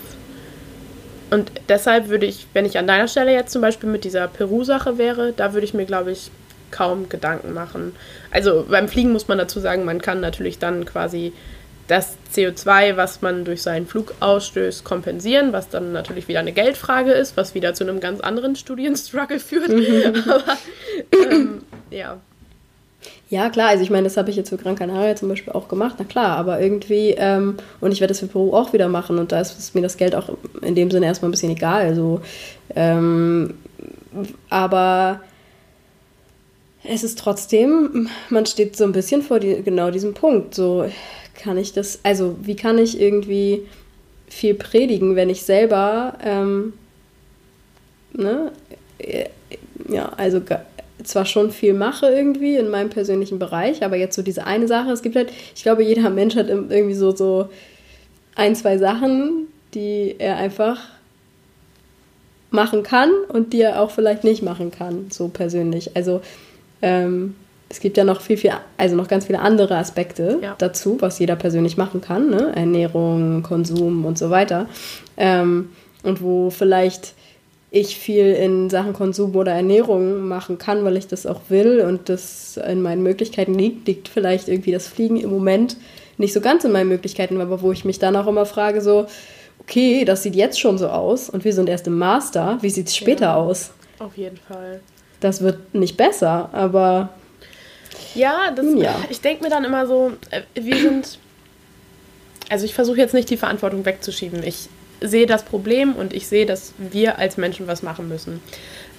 [1.31, 4.99] Und deshalb würde ich, wenn ich an deiner Stelle jetzt zum Beispiel mit dieser Peru-Sache
[4.99, 6.31] wäre, da würde ich mir, glaube ich,
[6.71, 7.95] kaum Gedanken machen.
[8.31, 11.33] Also beim Fliegen muss man dazu sagen, man kann natürlich dann quasi
[11.89, 17.13] das CO2, was man durch seinen Flug ausstößt, kompensieren, was dann natürlich wieder eine Geldfrage
[17.13, 19.71] ist, was wieder zu einem ganz anderen Studienstruggle führt.
[20.29, 20.57] Aber
[21.13, 22.19] ähm, ja.
[23.33, 25.67] Ja, klar, also ich meine, das habe ich jetzt für Gran Canaria zum Beispiel auch
[25.67, 29.19] gemacht, na klar, aber irgendwie, ähm, und ich werde das für Peru auch wieder machen
[29.19, 30.29] und da ist mir das Geld auch
[30.61, 31.81] in dem Sinne erstmal ein bisschen egal.
[31.87, 32.21] Also,
[32.77, 33.55] ähm,
[34.51, 35.21] aber
[36.85, 40.55] es ist trotzdem, man steht so ein bisschen vor die, genau diesem Punkt.
[40.55, 40.85] So,
[41.35, 43.63] kann ich das, also wie kann ich irgendwie
[44.29, 46.75] viel predigen, wenn ich selber, ähm,
[48.13, 48.53] ne,
[48.99, 49.31] äh,
[49.89, 50.43] ja, also
[51.05, 54.91] zwar schon viel mache irgendwie in meinem persönlichen Bereich, aber jetzt so diese eine Sache,
[54.91, 57.49] es gibt halt, ich glaube, jeder Mensch hat irgendwie so, so
[58.35, 60.79] ein, zwei Sachen, die er einfach
[62.51, 65.97] machen kann und die er auch vielleicht nicht machen kann, so persönlich.
[65.97, 66.21] Also
[66.83, 67.35] ähm,
[67.69, 70.55] es gibt ja noch viel, viel, also noch ganz viele andere Aspekte ja.
[70.59, 72.53] dazu, was jeder persönlich machen kann, ne?
[72.55, 74.69] Ernährung, Konsum und so weiter.
[75.17, 75.71] Ähm,
[76.03, 77.15] und wo vielleicht
[77.75, 82.11] ich viel in Sachen Konsum oder Ernährung machen kann, weil ich das auch will und
[82.11, 85.79] das in meinen Möglichkeiten liegt, liegt vielleicht irgendwie das Fliegen im Moment
[86.19, 89.07] nicht so ganz in meinen Möglichkeiten, aber wo ich mich dann auch immer frage, so,
[89.59, 92.89] okay, das sieht jetzt schon so aus und wir sind erst im Master, wie sieht
[92.89, 93.71] es später ja, aus?
[93.99, 94.81] Auf jeden Fall.
[95.21, 97.09] Das wird nicht besser, aber
[98.15, 98.95] ja, das, ja.
[99.09, 101.19] ich denke mir dann immer so, äh, wir sind,
[102.51, 104.43] also ich versuche jetzt nicht die Verantwortung wegzuschieben.
[104.43, 104.69] Ich
[105.03, 108.41] sehe das Problem und ich sehe, dass wir als Menschen was machen müssen.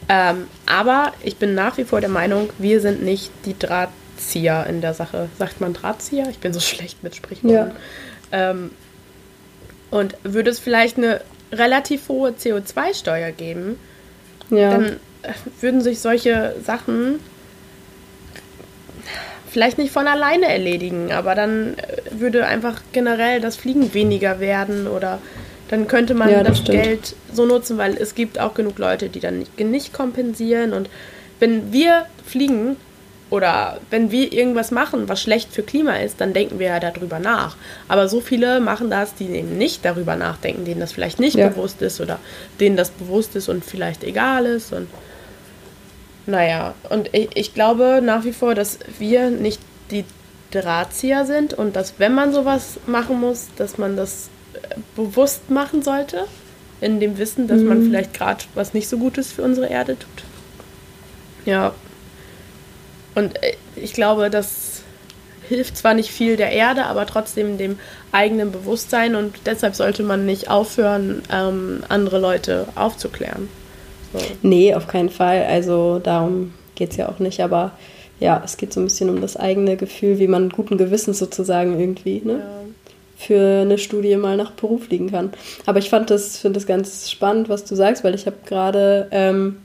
[0.09, 4.81] Ähm, aber ich bin nach wie vor der Meinung, wir sind nicht die Drahtzieher in
[4.81, 5.29] der Sache.
[5.37, 6.27] Sagt man Drahtzieher?
[6.29, 7.71] Ich bin so schlecht mit Sprichworten.
[8.31, 8.51] Ja.
[8.51, 8.71] Ähm,
[9.91, 13.77] und würde es vielleicht eine relativ hohe CO2-Steuer geben,
[14.49, 14.71] ja.
[14.71, 14.85] dann
[15.21, 17.19] äh, würden sich solche Sachen
[19.53, 24.87] vielleicht nicht von alleine erledigen, aber dann äh, würde einfach generell das Fliegen weniger werden
[24.87, 25.19] oder
[25.73, 29.09] dann könnte man ja, das, das Geld so nutzen, weil es gibt auch genug Leute,
[29.09, 30.87] die dann nicht, nicht kompensieren und
[31.39, 32.77] wenn wir fliegen
[33.31, 37.17] oder wenn wir irgendwas machen, was schlecht für Klima ist, dann denken wir ja darüber
[37.17, 37.55] nach.
[37.87, 41.47] Aber so viele machen das, die eben nicht darüber nachdenken, denen das vielleicht nicht ja.
[41.47, 42.19] bewusst ist oder
[42.59, 44.73] denen das bewusst ist und vielleicht egal ist.
[44.73, 44.87] Und
[46.27, 49.59] naja, und ich, ich glaube nach wie vor, dass wir nicht
[49.89, 50.05] die
[50.51, 54.29] Drahtzieher sind und dass wenn man sowas machen muss, dass man das
[54.95, 56.25] bewusst machen sollte,
[56.81, 57.67] in dem Wissen, dass mhm.
[57.67, 60.23] man vielleicht gerade was nicht so Gutes für unsere Erde tut.
[61.45, 61.73] Ja,
[63.15, 64.81] und äh, ich glaube, das
[65.47, 67.77] hilft zwar nicht viel der Erde, aber trotzdem dem
[68.11, 73.49] eigenen Bewusstsein und deshalb sollte man nicht aufhören, ähm, andere Leute aufzuklären.
[74.13, 74.19] So.
[74.41, 75.43] Nee, auf keinen Fall.
[75.43, 77.71] Also darum geht es ja auch nicht, aber
[78.19, 81.79] ja, es geht so ein bisschen um das eigene Gefühl, wie man guten Gewissens sozusagen
[81.79, 82.33] irgendwie, ne?
[82.33, 82.72] Ja.
[83.25, 85.31] Für eine Studie mal nach Peru fliegen kann.
[85.65, 89.07] Aber ich fand das, finde das ganz spannend, was du sagst, weil ich habe gerade
[89.11, 89.57] ähm,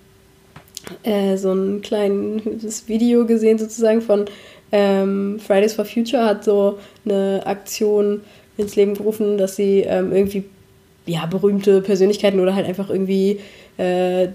[1.03, 4.27] äh, so ein kleines Video gesehen sozusagen von
[4.71, 8.21] ähm, Fridays for Future hat so eine Aktion
[8.57, 10.45] ins Leben gerufen, dass sie ähm, irgendwie
[11.07, 13.41] ja, berühmte Persönlichkeiten oder halt einfach irgendwie
[13.79, 14.29] äh,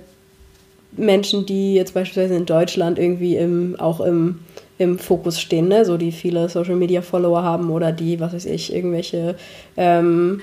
[0.96, 4.40] Menschen, die jetzt beispielsweise in Deutschland irgendwie im, auch im,
[4.84, 5.86] im Fokus stehen, ne?
[5.86, 9.36] so die viele Social Media Follower haben oder die, was weiß ich, irgendwelche
[9.78, 10.42] ähm,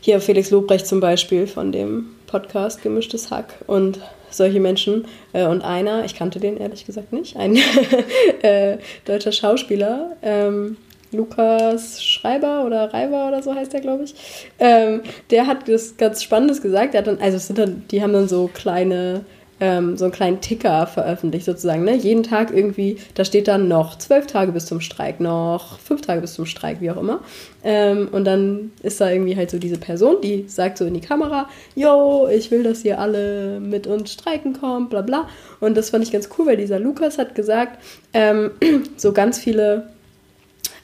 [0.00, 5.06] hier Felix Lobrecht zum Beispiel von dem Podcast Gemischtes Hack und solche Menschen.
[5.32, 7.56] Äh, und einer, ich kannte den ehrlich gesagt nicht, ein
[8.42, 10.76] äh, deutscher Schauspieler, ähm,
[11.12, 14.14] Lukas Schreiber oder Reiber oder so heißt der, glaube ich.
[14.58, 16.94] Ähm, der hat das ganz Spannendes gesagt.
[16.94, 19.24] Er hat dann, also sind dann, die haben dann so kleine
[19.62, 21.84] ähm, so einen kleinen Ticker veröffentlicht, sozusagen.
[21.84, 21.94] Ne?
[21.94, 26.20] Jeden Tag irgendwie, da steht dann noch zwölf Tage bis zum Streik, noch fünf Tage
[26.20, 27.20] bis zum Streik, wie auch immer.
[27.62, 31.00] Ähm, und dann ist da irgendwie halt so diese Person, die sagt so in die
[31.00, 35.28] Kamera, yo, ich will, dass ihr alle mit uns streiken kommt, bla bla.
[35.60, 37.78] Und das fand ich ganz cool, weil dieser Lukas hat gesagt,
[38.14, 38.50] ähm,
[38.96, 39.86] so ganz viele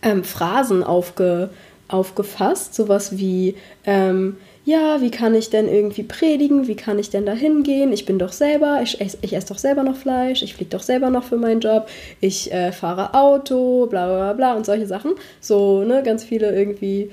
[0.02, 1.50] ähm, Phrasen aufge,
[1.88, 4.36] aufgefasst, sowas wie, ähm,
[4.68, 7.90] ja, wie kann ich denn irgendwie predigen, wie kann ich denn da hingehen?
[7.90, 10.82] Ich bin doch selber, ich, ich, ich esse doch selber noch Fleisch, ich fliege doch
[10.82, 11.88] selber noch für meinen Job,
[12.20, 15.12] ich äh, fahre Auto, bla bla bla und solche Sachen.
[15.40, 17.10] So, ne, ganz viele irgendwie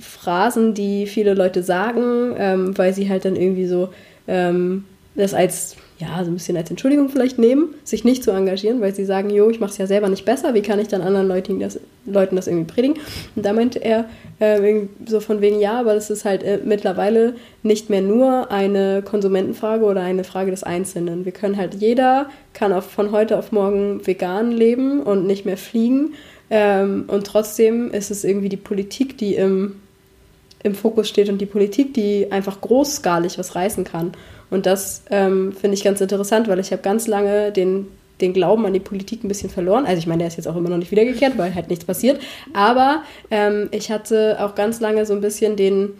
[0.00, 3.90] Phrasen, die viele Leute sagen, ähm, weil sie halt dann irgendwie so
[4.26, 4.84] ähm,
[5.14, 8.94] das als ja, so ein bisschen als Entschuldigung vielleicht nehmen, sich nicht zu engagieren, weil
[8.94, 11.26] sie sagen, jo, ich mache es ja selber nicht besser, wie kann ich dann anderen
[11.26, 12.98] Leuten das, Leuten das irgendwie predigen?
[13.34, 14.04] Und da meinte er
[14.38, 17.34] äh, so von wegen, ja, aber das ist halt äh, mittlerweile
[17.64, 21.24] nicht mehr nur eine Konsumentenfrage oder eine Frage des Einzelnen.
[21.24, 25.56] Wir können halt, jeder kann auf, von heute auf morgen vegan leben und nicht mehr
[25.56, 26.14] fliegen.
[26.48, 29.76] Ähm, und trotzdem ist es irgendwie die Politik, die im,
[30.62, 34.12] im Fokus steht und die Politik, die einfach großskalig was reißen kann.
[34.50, 37.86] Und das ähm, finde ich ganz interessant, weil ich habe ganz lange den,
[38.20, 39.84] den Glauben an die Politik ein bisschen verloren.
[39.84, 42.20] Also ich meine, der ist jetzt auch immer noch nicht wiedergekehrt, weil halt nichts passiert.
[42.54, 45.90] Aber ähm, ich hatte auch ganz lange so ein bisschen den,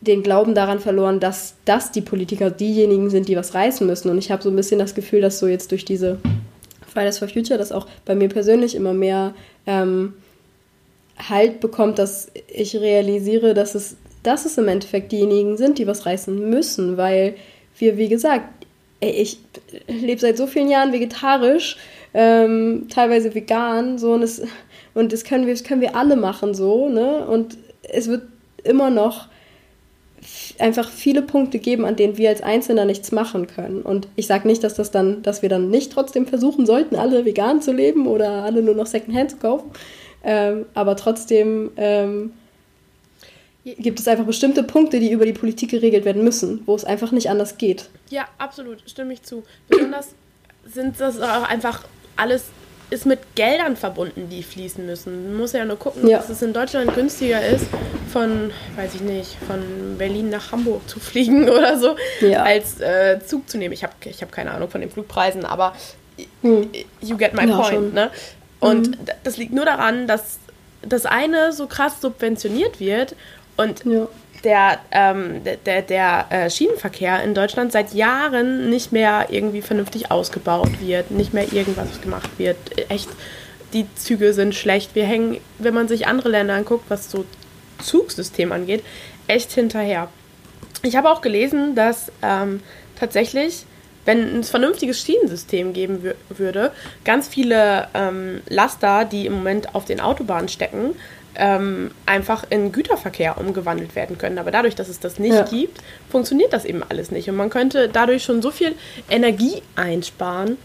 [0.00, 4.10] den Glauben daran verloren, dass, dass die Politiker diejenigen sind, die was reißen müssen.
[4.10, 6.18] Und ich habe so ein bisschen das Gefühl, dass so jetzt durch diese
[6.92, 9.34] Fridays for Future das auch bei mir persönlich immer mehr
[9.66, 10.14] ähm,
[11.18, 13.96] Halt bekommt, dass ich realisiere, dass es
[14.26, 17.36] dass es im Endeffekt diejenigen sind, die was reißen müssen, weil
[17.78, 18.66] wir, wie gesagt,
[19.00, 19.38] ey, ich
[19.88, 21.76] lebe seit so vielen Jahren vegetarisch,
[22.14, 24.42] ähm, teilweise vegan, so und das,
[24.94, 27.26] und das können wir, das können wir alle machen, so, ne?
[27.26, 28.22] Und es wird
[28.64, 29.28] immer noch
[30.58, 33.82] einfach viele Punkte geben, an denen wir als Einzelner nichts machen können.
[33.82, 37.24] Und ich sage nicht, dass das dann, dass wir dann nicht trotzdem versuchen sollten, alle
[37.24, 39.70] vegan zu leben oder alle nur noch Secondhand zu kaufen.
[40.24, 42.32] Ähm, aber trotzdem ähm,
[43.74, 47.10] gibt es einfach bestimmte Punkte, die über die Politik geregelt werden müssen, wo es einfach
[47.10, 47.88] nicht anders geht.
[48.10, 49.42] Ja, absolut, stimme ich zu.
[49.68, 50.10] Besonders
[50.64, 51.84] sind das auch einfach
[52.16, 52.44] alles
[52.88, 55.30] ist mit Geldern verbunden, die fließen müssen.
[55.30, 56.18] Man muss ja nur gucken, ja.
[56.18, 57.66] dass es in Deutschland günstiger ist,
[58.12, 62.44] von, weiß ich nicht, von Berlin nach Hamburg zu fliegen oder so, ja.
[62.44, 63.74] als äh, Zug zu nehmen.
[63.74, 65.74] Ich habe ich hab keine Ahnung von den Flugpreisen, aber
[66.42, 66.70] hm.
[67.00, 67.92] you get my ja, point.
[67.92, 68.10] Ne?
[68.60, 69.06] Und mhm.
[69.24, 70.38] das liegt nur daran, dass
[70.82, 73.16] das eine so krass subventioniert wird
[73.56, 74.08] und ja.
[74.44, 80.10] der, ähm, der, der, der äh, Schienenverkehr in Deutschland seit Jahren nicht mehr irgendwie vernünftig
[80.10, 82.56] ausgebaut wird, nicht mehr irgendwas gemacht wird.
[82.90, 83.08] Echt,
[83.72, 84.94] die Züge sind schlecht.
[84.94, 87.24] Wir hängen, wenn man sich andere Länder anguckt, was so
[87.82, 88.82] Zugsystem angeht,
[89.26, 90.08] echt hinterher.
[90.82, 92.60] Ich habe auch gelesen, dass ähm,
[92.98, 93.66] tatsächlich
[94.06, 96.72] wenn es ein vernünftiges Schienensystem geben würde,
[97.04, 100.94] ganz viele ähm, Laster, die im Moment auf den Autobahnen stecken,
[101.38, 104.38] ähm, einfach in Güterverkehr umgewandelt werden können.
[104.38, 105.42] Aber dadurch, dass es das nicht ja.
[105.42, 105.80] gibt,
[106.10, 107.28] funktioniert das eben alles nicht.
[107.28, 108.74] Und man könnte dadurch schon so viel
[109.08, 110.56] Energie einsparen,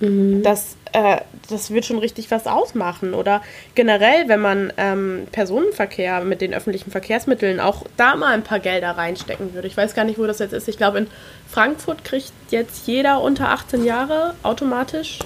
[0.00, 0.42] mhm.
[0.42, 3.14] dass äh, das wird schon richtig was ausmachen.
[3.14, 3.42] Oder
[3.74, 8.90] generell, wenn man ähm, Personenverkehr mit den öffentlichen Verkehrsmitteln auch da mal ein paar Gelder
[8.90, 9.68] reinstecken würde.
[9.68, 10.68] Ich weiß gar nicht, wo das jetzt ist.
[10.68, 11.06] Ich glaube, in
[11.48, 15.18] Frankfurt kriegt jetzt jeder unter 18 Jahre automatisch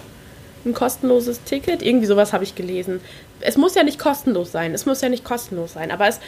[0.65, 1.83] ein kostenloses Ticket.
[1.83, 3.01] Irgendwie sowas habe ich gelesen.
[3.41, 4.75] Es muss ja nicht kostenlos sein.
[4.75, 5.91] Es muss ja nicht kostenlos sein.
[5.91, 6.21] Aber es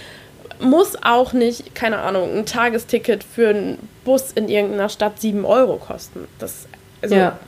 [0.61, 5.77] muss auch nicht, keine Ahnung, ein Tagesticket für einen Bus in irgendeiner Stadt 7 Euro
[5.77, 6.27] kosten.
[6.39, 6.67] Das,
[7.03, 7.39] also, ja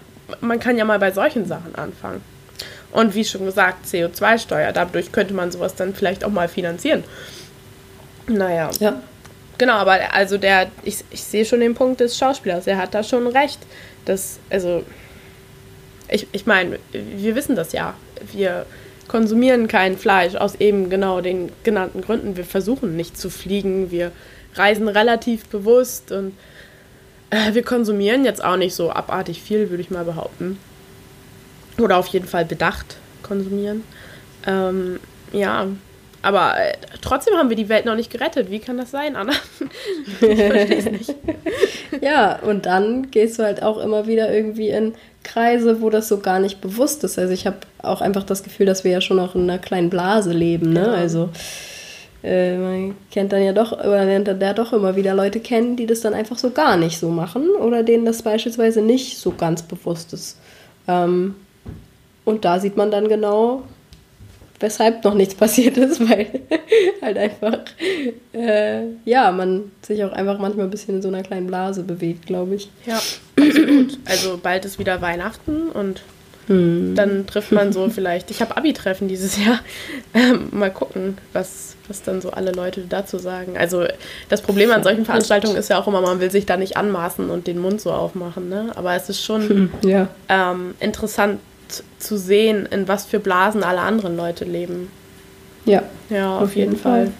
[0.40, 2.22] man kann ja mal bei solchen Sachen anfangen.
[2.92, 7.04] Und wie schon gesagt, CO2-Steuer, dadurch könnte man sowas dann vielleicht auch mal finanzieren.
[8.26, 8.70] Naja.
[8.80, 9.00] Ja.
[9.58, 13.02] Genau, aber also der, ich, ich sehe schon den Punkt des Schauspielers, er hat da
[13.02, 13.58] schon recht.
[14.06, 14.84] Das, also,
[16.08, 17.94] ich, ich meine, wir wissen das ja.
[18.32, 18.66] Wir
[19.10, 22.36] konsumieren kein Fleisch aus eben genau den genannten Gründen.
[22.36, 24.12] Wir versuchen nicht zu fliegen, wir
[24.54, 26.32] reisen relativ bewusst und
[27.30, 30.60] äh, wir konsumieren jetzt auch nicht so abartig viel, würde ich mal behaupten.
[31.80, 33.82] Oder auf jeden Fall bedacht konsumieren.
[34.46, 35.00] Ähm,
[35.32, 35.66] ja,
[36.22, 38.50] aber äh, trotzdem haben wir die Welt noch nicht gerettet.
[38.50, 39.32] Wie kann das sein, Anna?
[40.20, 41.14] ich verstehe es nicht.
[42.00, 46.18] ja, und dann gehst du halt auch immer wieder irgendwie in Kreise, wo das so
[46.18, 47.18] gar nicht bewusst ist.
[47.18, 49.90] Also ich habe auch einfach das Gefühl, dass wir ja schon noch in einer kleinen
[49.90, 50.72] Blase leben.
[50.72, 50.86] Ne?
[50.86, 50.92] Ja.
[50.92, 51.30] Also
[52.22, 55.76] äh, man kennt dann ja doch, oder lernt dann ja doch immer wieder Leute kennen,
[55.76, 59.30] die das dann einfach so gar nicht so machen oder denen das beispielsweise nicht so
[59.32, 60.38] ganz bewusst ist.
[60.86, 61.34] Ähm,
[62.24, 63.62] und da sieht man dann genau,
[64.60, 66.26] weshalb noch nichts passiert ist, weil
[67.02, 67.58] halt einfach,
[68.32, 72.26] äh, ja, man sich auch einfach manchmal ein bisschen in so einer kleinen Blase bewegt,
[72.26, 72.70] glaube ich.
[72.86, 73.00] Ja,
[73.38, 73.98] absolut.
[74.04, 76.02] Also bald ist wieder Weihnachten und
[76.46, 76.94] hm.
[76.94, 79.60] dann trifft man so vielleicht, ich habe Abi-Treffen dieses Jahr,
[80.14, 83.56] ähm, mal gucken, was, was dann so alle Leute dazu sagen.
[83.56, 83.84] Also
[84.28, 87.30] das Problem an solchen Veranstaltungen ist ja auch immer, man will sich da nicht anmaßen
[87.30, 88.48] und den Mund so aufmachen.
[88.48, 88.72] Ne?
[88.74, 90.08] Aber es ist schon hm, ja.
[90.28, 91.40] ähm, interessant
[91.98, 94.90] zu sehen, in was für Blasen alle anderen Leute leben.
[95.64, 95.82] Ja.
[96.08, 97.06] Ja, auf, auf jeden, jeden Fall.
[97.06, 97.12] Fall.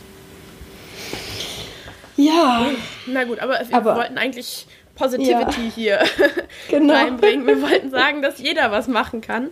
[2.16, 2.66] Ja.
[3.07, 5.72] Na gut, aber wir aber, wollten eigentlich Positivity ja.
[5.74, 5.98] hier
[6.68, 6.94] genau.
[6.94, 7.46] reinbringen.
[7.46, 9.48] Wir wollten sagen, dass jeder was machen kann.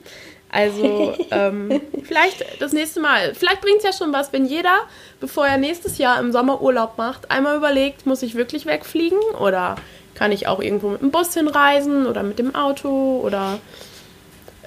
[0.50, 4.78] Also ähm, vielleicht das nächste Mal, vielleicht bringt es ja schon was, wenn jeder,
[5.20, 9.76] bevor er nächstes Jahr im Sommer Urlaub macht, einmal überlegt, muss ich wirklich wegfliegen oder
[10.14, 13.60] kann ich auch irgendwo mit dem Bus hinreisen oder mit dem Auto oder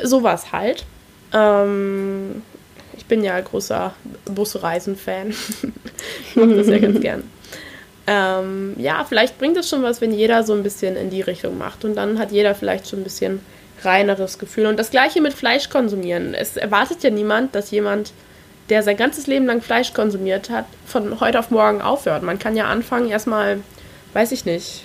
[0.02, 0.86] sowas halt.
[1.34, 2.42] Ähm,
[2.98, 3.94] ich bin ja großer
[4.26, 5.30] Busreisen-Fan.
[6.30, 7.24] ich mache das ja ganz gern.
[8.08, 11.58] Ähm, ja, vielleicht bringt es schon was, wenn jeder so ein bisschen in die Richtung
[11.58, 13.42] macht und dann hat jeder vielleicht schon ein bisschen
[13.84, 14.66] reineres Gefühl.
[14.68, 16.34] Und das gleiche mit Fleisch konsumieren.
[16.34, 18.12] Es erwartet ja niemand, dass jemand,
[18.70, 22.24] der sein ganzes Leben lang Fleisch konsumiert hat, von heute auf morgen aufhört.
[22.24, 23.60] Man kann ja anfangen, erstmal,
[24.14, 24.84] weiß ich nicht,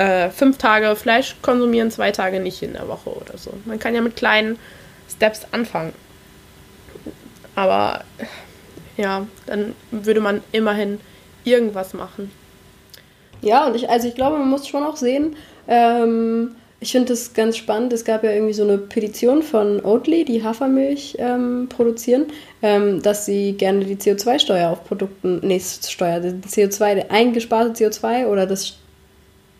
[0.00, 3.52] äh, fünf Tage Fleisch konsumieren, zwei Tage nicht in der Woche oder so.
[3.66, 4.58] Man kann ja mit kleinen
[5.14, 5.92] Steps anfangen.
[7.54, 8.04] Aber
[8.96, 11.00] ja, dann würde man immerhin
[11.44, 12.30] irgendwas machen.
[13.42, 15.36] Ja, und ich, also ich glaube, man muss schon auch sehen,
[15.68, 17.92] ähm, ich finde das ganz spannend.
[17.92, 22.26] Es gab ja irgendwie so eine Petition von Oatly, die Hafermilch ähm, produzieren,
[22.62, 28.26] ähm, dass sie gerne die CO2-Steuer auf Produkten, nee, Steuer, die CO2, der eingesparte CO2
[28.26, 28.78] oder das,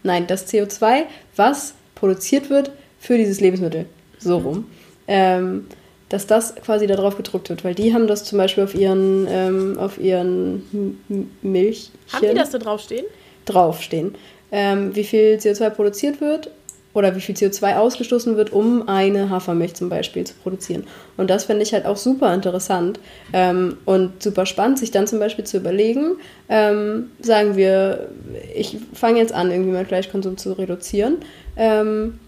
[0.03, 1.05] nein, das CO2,
[1.37, 3.87] was produziert wird für dieses Lebensmittel,
[4.19, 4.47] so mhm.
[4.47, 4.65] rum,
[5.09, 5.67] ähm,
[6.09, 9.27] dass das quasi da drauf gedruckt wird, weil die haben das zum Beispiel auf ihren,
[9.31, 10.99] ähm, auf ihren
[11.43, 11.91] Milch.
[12.13, 13.07] Haben die das da draufstehen?
[13.45, 14.15] Draufstehen.
[14.53, 16.51] Ähm, wie viel CO2 produziert wird
[16.93, 20.85] oder wie viel CO2 ausgestoßen wird, um eine Hafermilch zum Beispiel zu produzieren.
[21.17, 22.99] Und das finde ich halt auch super interessant
[23.33, 26.17] ähm, und super spannend, sich dann zum Beispiel zu überlegen,
[26.49, 28.09] ähm, sagen wir,
[28.55, 31.19] ich fange jetzt an, irgendwie meinen Fleischkonsum zu reduzieren.
[31.57, 32.19] Ähm,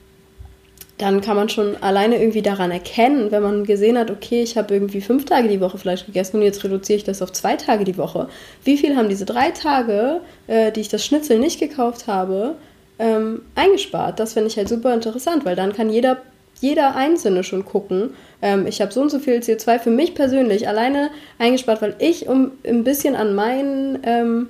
[0.99, 4.73] dann kann man schon alleine irgendwie daran erkennen, wenn man gesehen hat, okay, ich habe
[4.73, 7.83] irgendwie fünf Tage die Woche Fleisch gegessen und jetzt reduziere ich das auf zwei Tage
[7.83, 8.29] die Woche.
[8.63, 12.55] Wie viel haben diese drei Tage, äh, die ich das Schnitzel nicht gekauft habe,
[13.03, 14.19] ähm, eingespart.
[14.21, 16.19] Das finde ich halt super interessant, weil dann kann jeder
[16.63, 18.15] jeder Einzelne schon gucken.
[18.41, 22.29] Ähm, ich habe so und so viel CO2 für mich persönlich alleine eingespart, weil ich
[22.29, 24.49] um ein bisschen an meinen, ähm,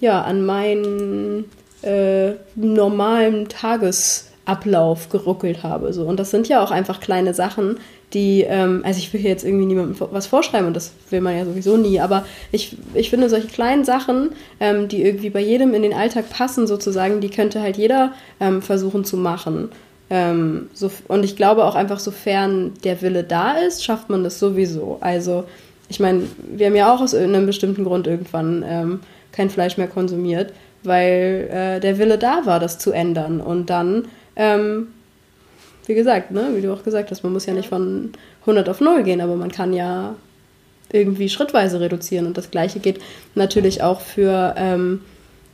[0.00, 1.44] ja, an meinen
[1.82, 5.92] äh, normalen Tagesablauf geruckelt habe.
[5.92, 6.04] So.
[6.04, 7.78] Und das sind ja auch einfach kleine Sachen,
[8.14, 11.36] die, ähm, also ich will hier jetzt irgendwie niemandem was vorschreiben und das will man
[11.36, 15.74] ja sowieso nie, aber ich, ich finde solche kleinen Sachen, ähm, die irgendwie bei jedem
[15.74, 19.70] in den Alltag passen sozusagen, die könnte halt jeder ähm, versuchen zu machen.
[20.10, 24.38] Ähm, so, und ich glaube auch einfach, sofern der Wille da ist, schafft man das
[24.38, 24.98] sowieso.
[25.00, 25.44] Also
[25.88, 29.00] ich meine, wir haben ja auch aus einem bestimmten Grund irgendwann ähm,
[29.32, 30.52] kein Fleisch mehr konsumiert,
[30.84, 33.40] weil äh, der Wille da war, das zu ändern.
[33.40, 34.88] Und dann ähm,
[35.86, 38.12] wie gesagt, ne, wie du auch gesagt hast, man muss ja nicht von
[38.42, 40.14] 100 auf 0 gehen, aber man kann ja
[40.92, 42.26] irgendwie schrittweise reduzieren.
[42.26, 43.00] Und das Gleiche geht
[43.34, 45.00] natürlich auch für ähm,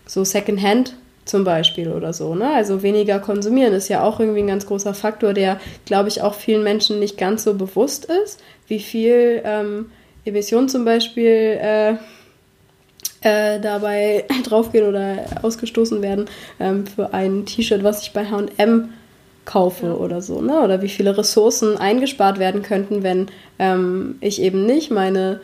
[0.06, 2.34] so Secondhand zum Beispiel oder so.
[2.34, 2.50] Ne?
[2.50, 6.34] Also weniger konsumieren ist ja auch irgendwie ein ganz großer Faktor, der, glaube ich, auch
[6.34, 9.90] vielen Menschen nicht ganz so bewusst ist, wie viel ähm,
[10.24, 11.94] Emissionen zum Beispiel äh,
[13.20, 16.26] äh, dabei draufgehen oder ausgestoßen werden
[16.58, 18.90] ähm, für ein T-Shirt, was ich bei HM
[19.48, 19.94] kaufe ja.
[19.94, 20.60] oder so, ne?
[20.60, 23.26] Oder wie viele Ressourcen eingespart werden könnten, wenn
[23.58, 25.40] ähm, ich eben nicht meine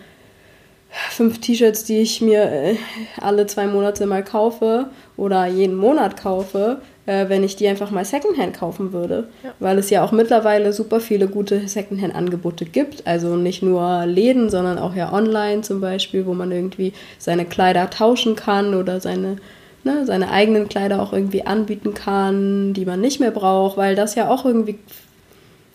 [1.10, 2.76] fünf T-Shirts, die ich mir äh,
[3.20, 4.86] alle zwei Monate mal kaufe
[5.16, 9.28] oder jeden Monat kaufe, äh, wenn ich die einfach mal Secondhand kaufen würde.
[9.42, 9.54] Ja.
[9.58, 13.06] Weil es ja auch mittlerweile super viele gute Secondhand-Angebote gibt.
[13.06, 17.88] Also nicht nur Läden, sondern auch ja online zum Beispiel, wo man irgendwie seine Kleider
[17.88, 19.38] tauschen kann oder seine
[19.84, 24.14] ne, seine eigenen Kleider auch irgendwie anbieten kann, die man nicht mehr braucht, weil das
[24.14, 24.78] ja auch irgendwie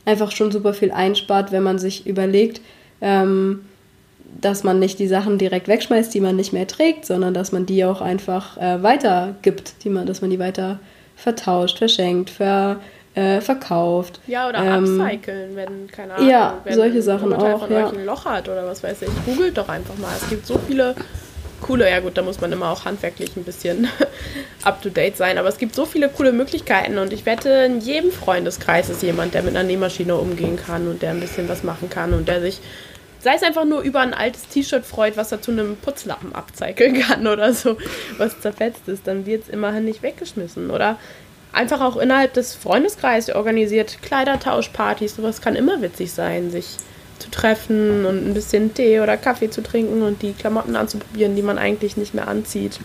[0.05, 2.61] einfach schon super viel einspart, wenn man sich überlegt,
[3.01, 3.65] ähm,
[4.41, 7.65] dass man nicht die Sachen direkt wegschmeißt, die man nicht mehr trägt, sondern dass man
[7.65, 10.79] die auch einfach äh, weitergibt, die man, dass man die weiter
[11.15, 12.79] vertauscht, verschenkt, ver,
[13.15, 14.19] äh, verkauft.
[14.27, 17.69] Ja, oder ähm, upcyclen, wenn, keine Ahnung, ja, wenn solche Sachen auch.
[17.69, 17.87] Ja.
[17.87, 19.09] euch ein Loch hat oder was weiß ich.
[19.25, 20.13] Googelt doch einfach mal.
[20.21, 20.95] Es gibt so viele
[21.61, 23.87] coole, ja gut, da muss man immer auch handwerklich ein bisschen
[24.63, 28.89] up-to-date sein, aber es gibt so viele coole Möglichkeiten und ich wette, in jedem Freundeskreis
[28.89, 32.13] ist jemand, der mit einer Nähmaschine umgehen kann und der ein bisschen was machen kann
[32.13, 32.59] und der sich,
[33.19, 36.99] sei es einfach nur über ein altes T-Shirt freut, was er zu einem Putzlappen abzeichnen
[37.01, 37.77] kann oder so,
[38.17, 40.97] was zerfetzt ist, dann wird es immerhin nicht weggeschmissen oder?
[41.51, 46.77] Einfach auch innerhalb des Freundeskreises organisiert Kleidertauschpartys, sowas kann immer witzig sein, sich
[47.19, 51.41] zu treffen und ein bisschen Tee oder Kaffee zu trinken und die Klamotten anzuprobieren, die
[51.41, 52.79] man eigentlich nicht mehr anzieht.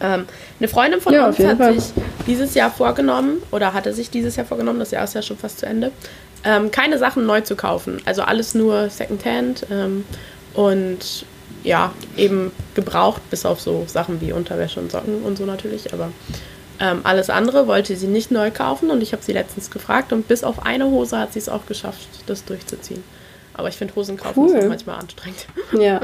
[0.00, 0.26] Ähm,
[0.58, 1.74] eine Freundin von ja, uns hat Fall.
[1.74, 1.92] sich
[2.26, 5.60] dieses Jahr vorgenommen oder hatte sich dieses Jahr vorgenommen, das Jahr ist ja schon fast
[5.60, 5.90] zu Ende,
[6.44, 8.02] ähm, keine Sachen neu zu kaufen.
[8.04, 10.04] Also alles nur Secondhand ähm,
[10.54, 11.24] und
[11.64, 16.10] ja, eben gebraucht, bis auf so Sachen wie Unterwäsche und Socken und so natürlich, aber
[16.78, 20.28] ähm, alles andere wollte sie nicht neu kaufen und ich habe sie letztens gefragt und
[20.28, 23.02] bis auf eine Hose hat sie es auch geschafft, das durchzuziehen.
[23.56, 24.50] Aber ich finde Hosen kaufen cool.
[24.50, 25.46] ist auch manchmal anstrengend.
[25.72, 26.00] Ja.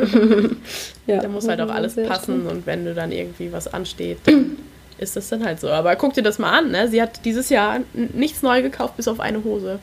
[1.07, 1.21] ja.
[1.21, 4.57] Da muss halt auch alles passen und wenn du dann irgendwie was ansteht, dann
[4.99, 5.69] ist das dann halt so.
[5.69, 6.89] Aber guck dir das mal an, ne?
[6.89, 9.79] Sie hat dieses Jahr nichts neu gekauft, bis auf eine Hose.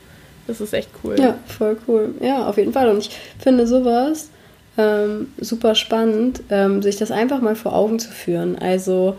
[0.46, 1.18] Das ist echt cool.
[1.18, 2.14] Ja, voll cool.
[2.20, 2.88] Ja, auf jeden Fall.
[2.88, 4.30] Und ich finde sowas
[4.76, 8.58] ähm, super spannend, ähm, sich das einfach mal vor Augen zu führen.
[8.58, 9.16] Also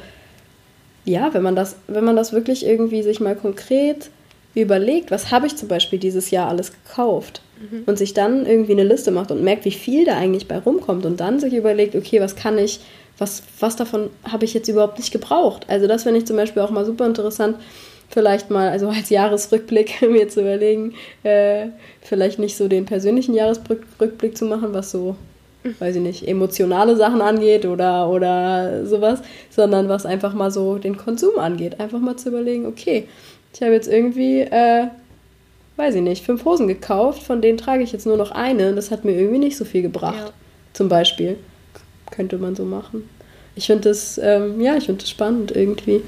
[1.06, 4.10] ja, wenn man das, wenn man das wirklich irgendwie sich mal konkret
[4.54, 7.42] überlegt, was habe ich zum Beispiel dieses Jahr alles gekauft?
[7.62, 7.84] Mhm.
[7.86, 11.06] und sich dann irgendwie eine Liste macht und merkt, wie viel da eigentlich bei rumkommt
[11.06, 12.80] und dann sich überlegt, okay, was kann ich,
[13.18, 15.66] was, was davon habe ich jetzt überhaupt nicht gebraucht?
[15.68, 17.58] Also das finde ich zum Beispiel auch mal super interessant,
[18.12, 20.94] vielleicht mal, also als Jahresrückblick mir zu überlegen,
[21.24, 21.68] äh,
[22.02, 25.16] vielleicht nicht so den persönlichen Jahresrückblick zu machen, was so,
[25.80, 30.98] weiß ich nicht, emotionale Sachen angeht oder, oder sowas, sondern was einfach mal so den
[30.98, 31.80] Konsum angeht.
[31.80, 33.08] Einfach mal zu überlegen, okay,
[33.54, 34.88] ich habe jetzt irgendwie äh,
[35.82, 38.74] weiß ich nicht, fünf Hosen gekauft, von denen trage ich jetzt nur noch eine.
[38.74, 40.28] Das hat mir irgendwie nicht so viel gebracht.
[40.28, 40.34] Ja.
[40.74, 41.38] Zum Beispiel.
[42.12, 43.10] Könnte man so machen.
[43.56, 46.02] Ich finde das, ähm, ja, ich finde das spannend irgendwie.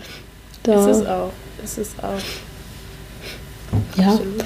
[0.64, 1.32] Da ist es auch.
[1.64, 2.20] Ist es auch.
[3.98, 4.12] Ja.
[4.12, 4.45] Absolut.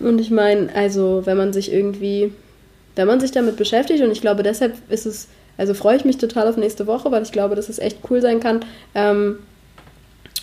[0.00, 2.32] Und ich meine, also, wenn man sich irgendwie,
[2.94, 6.18] wenn man sich damit beschäftigt, und ich glaube, deshalb ist es, also freue ich mich
[6.18, 8.60] total auf nächste Woche, weil ich glaube, dass es echt cool sein kann,
[8.94, 9.38] ähm,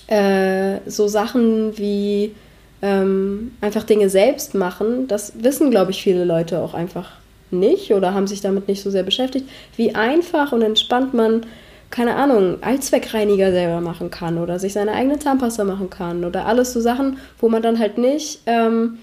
[0.08, 2.34] äh, so Sachen wie
[2.82, 7.12] ähm, einfach Dinge selbst machen, das wissen, glaube ich, viele Leute auch einfach
[7.52, 11.45] nicht oder haben sich damit nicht so sehr beschäftigt, wie einfach und entspannt man,
[11.90, 16.74] keine Ahnung, Allzweckreiniger selber machen kann oder sich seine eigene Zahnpasta machen kann oder alles
[16.74, 18.99] so Sachen, wo man dann halt nicht ähm,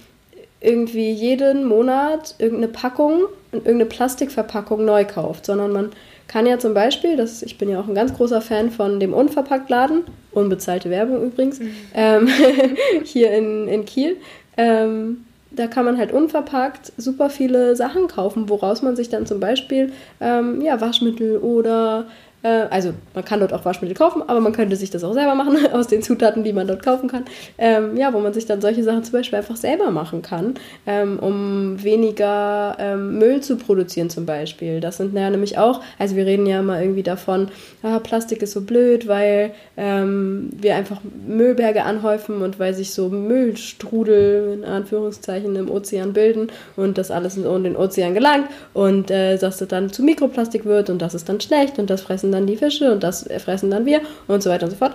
[0.60, 5.90] irgendwie jeden Monat irgendeine Packung irgendeine Plastikverpackung neu kauft, sondern man
[6.28, 9.14] kann ja zum Beispiel, das, ich bin ja auch ein ganz großer Fan von dem
[9.14, 11.72] Unverpacktladen, unbezahlte Werbung übrigens, mhm.
[11.94, 12.28] ähm,
[13.04, 14.18] hier in, in Kiel.
[14.56, 19.40] Ähm, da kann man halt unverpackt super viele Sachen kaufen, woraus man sich dann zum
[19.40, 22.06] Beispiel ähm, ja, Waschmittel oder
[22.46, 25.56] also man kann dort auch Waschmittel kaufen, aber man könnte sich das auch selber machen
[25.72, 27.24] aus den Zutaten, die man dort kaufen kann.
[27.58, 30.54] Ähm, ja, wo man sich dann solche Sachen zum Beispiel einfach selber machen kann,
[30.86, 34.80] ähm, um weniger ähm, Müll zu produzieren zum Beispiel.
[34.80, 37.48] Das sind ja nämlich auch, also wir reden ja immer irgendwie davon,
[37.82, 43.08] ah, Plastik ist so blöd, weil ähm, wir einfach Müllberge anhäufen und weil sich so
[43.08, 49.38] Müllstrudel in Anführungszeichen im Ozean bilden und das alles in den Ozean gelangt und äh,
[49.38, 52.32] dass das dann zu Mikroplastik wird und das ist dann schlecht und das fressen fressen
[52.32, 54.92] dann die Fische und das fressen dann wir und so weiter und so fort.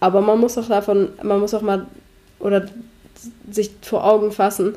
[0.00, 1.86] Aber man muss auch davon, man muss auch mal
[2.38, 2.66] oder
[3.50, 4.74] sich vor Augen fassen,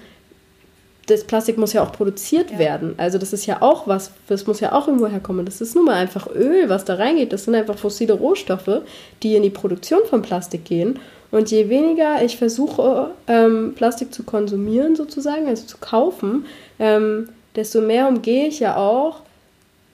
[1.08, 2.60] das Plastik muss ja auch produziert ja.
[2.60, 2.96] werden.
[2.98, 5.46] Also das ist ja auch was, das muss ja auch irgendwo herkommen.
[5.46, 7.34] Das ist nun mal einfach Öl, was da reingeht.
[7.34, 8.82] Das sind einfach fossile Rohstoffe,
[9.22, 11.00] die in die Produktion von Plastik gehen.
[11.32, 16.46] Und je weniger ich versuche, ähm, Plastik zu konsumieren sozusagen, also zu kaufen,
[16.80, 19.22] ähm, desto mehr umgehe ich ja auch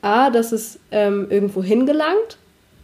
[0.02, 2.38] A, dass es ähm, irgendwo hingelangt,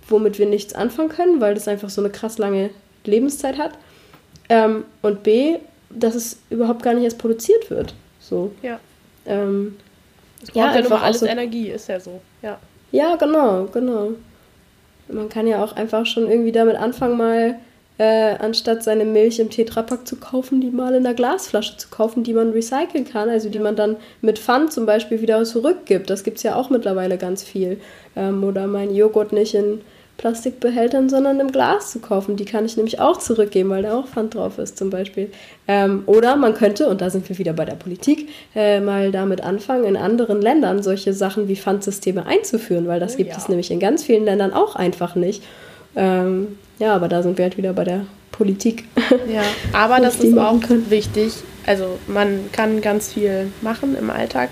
[0.07, 2.69] womit wir nichts anfangen können, weil das einfach so eine krass lange
[3.05, 3.73] Lebenszeit hat.
[4.49, 5.57] Ähm, und B,
[5.89, 7.93] dass es überhaupt gar nicht erst produziert wird.
[8.19, 8.51] So.
[8.61, 8.79] Ja.
[9.25, 9.77] Ähm,
[10.41, 12.21] braucht ja, einfach alles so, Energie, ist ja so.
[12.41, 12.59] Ja.
[12.91, 14.11] Ja, genau, genau.
[15.07, 17.59] Man kann ja auch einfach schon irgendwie damit anfangen, mal
[17.97, 22.23] äh, anstatt seine Milch im Tetrapack zu kaufen, die mal in einer Glasflasche zu kaufen,
[22.23, 26.09] die man recyceln kann, also die man dann mit Pfand zum Beispiel wieder zurückgibt.
[26.09, 27.79] Das gibt es ja auch mittlerweile ganz viel.
[28.15, 29.81] Ähm, oder mein Joghurt nicht in
[30.17, 32.37] Plastikbehältern, sondern im Glas zu kaufen.
[32.37, 35.29] Die kann ich nämlich auch zurückgeben, weil da auch Pfand drauf ist zum Beispiel.
[35.67, 39.41] Ähm, oder man könnte, und da sind wir wieder bei der Politik, äh, mal damit
[39.41, 43.37] anfangen, in anderen Ländern solche Sachen wie Pfandsysteme einzuführen, weil das oh, gibt ja.
[43.37, 45.43] es nämlich in ganz vielen Ländern auch einfach nicht.
[45.97, 48.85] Ähm, ja, aber da sind wir halt wieder bei der Politik.
[49.31, 49.43] Ja,
[49.73, 50.89] aber das ist auch können.
[50.89, 51.33] wichtig.
[51.65, 54.49] Also man kann ganz viel machen im Alltag,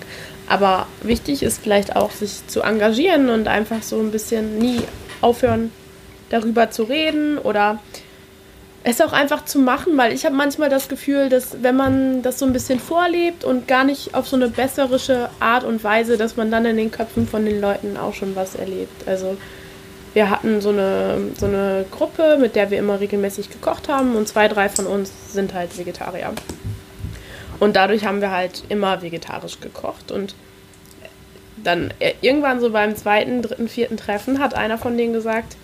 [0.48, 4.80] aber wichtig ist vielleicht auch, sich zu engagieren und einfach so ein bisschen nie
[5.20, 5.70] aufhören,
[6.30, 7.78] darüber zu reden oder
[8.86, 12.38] es auch einfach zu machen, weil ich habe manchmal das Gefühl, dass wenn man das
[12.38, 16.36] so ein bisschen vorlebt und gar nicht auf so eine besserische Art und Weise, dass
[16.36, 19.08] man dann in den Köpfen von den Leuten auch schon was erlebt.
[19.08, 19.38] Also
[20.14, 24.28] wir hatten so eine, so eine Gruppe, mit der wir immer regelmäßig gekocht haben und
[24.28, 26.32] zwei, drei von uns sind halt Vegetarier.
[27.60, 30.34] Und dadurch haben wir halt immer vegetarisch gekocht und
[31.56, 35.56] dann äh, irgendwann so beim zweiten, dritten, vierten Treffen hat einer von denen gesagt,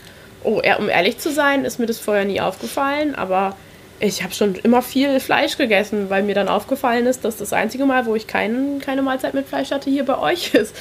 [0.43, 3.57] oh, um ehrlich zu sein, ist mir das vorher nie aufgefallen, aber
[4.01, 7.85] ich habe schon immer viel Fleisch gegessen, weil mir dann aufgefallen ist, dass das einzige
[7.85, 10.75] Mal, wo ich kein, keine Mahlzeit mit Fleisch hatte, hier bei euch ist.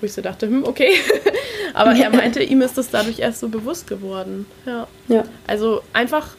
[0.00, 0.90] Wo ich so dachte, hm, okay.
[1.74, 4.46] Aber er meinte, ihm ist das dadurch erst so bewusst geworden.
[4.64, 4.86] Ja.
[5.08, 5.24] ja.
[5.46, 6.36] Also einfach,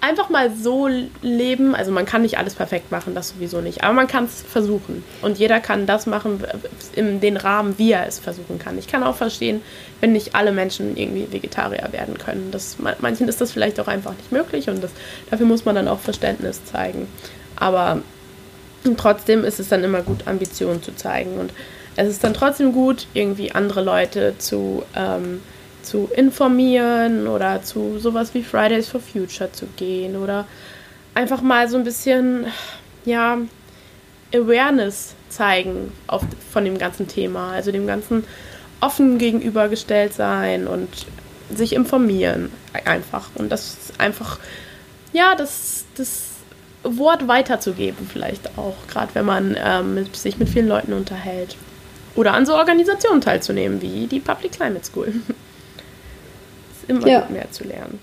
[0.00, 0.88] einfach mal so
[1.22, 1.74] leben.
[1.74, 3.82] Also man kann nicht alles perfekt machen, das sowieso nicht.
[3.82, 5.02] Aber man kann es versuchen.
[5.22, 6.44] Und jeder kann das machen
[6.94, 8.78] in den Rahmen, wie er es versuchen kann.
[8.78, 9.62] Ich kann auch verstehen,
[10.00, 12.50] wenn nicht alle Menschen irgendwie Vegetarier werden können.
[12.50, 14.90] Das, manchen ist das vielleicht auch einfach nicht möglich und das,
[15.30, 17.08] dafür muss man dann auch Verständnis zeigen.
[17.56, 18.02] Aber
[18.84, 21.38] und trotzdem ist es dann immer gut, Ambitionen zu zeigen.
[21.38, 21.52] Und
[21.96, 25.40] es ist dann trotzdem gut, irgendwie andere Leute zu, ähm,
[25.82, 30.46] zu informieren oder zu sowas wie Fridays for Future zu gehen oder
[31.14, 32.46] einfach mal so ein bisschen,
[33.04, 33.38] ja,
[34.34, 37.52] Awareness zeigen auf, von dem ganzen Thema.
[37.52, 38.24] Also dem ganzen
[38.80, 40.88] offen gegenübergestellt sein und
[41.54, 42.50] sich informieren
[42.84, 43.30] einfach.
[43.34, 44.38] Und das ist einfach,
[45.12, 46.33] ja, das, das
[46.84, 51.56] Wort weiterzugeben, vielleicht auch, gerade wenn man ähm, mit, sich mit vielen Leuten unterhält.
[52.14, 55.06] Oder an so Organisationen teilzunehmen, wie die Public Climate School.
[56.82, 57.20] ist immer ja.
[57.20, 57.98] gut, mehr zu lernen.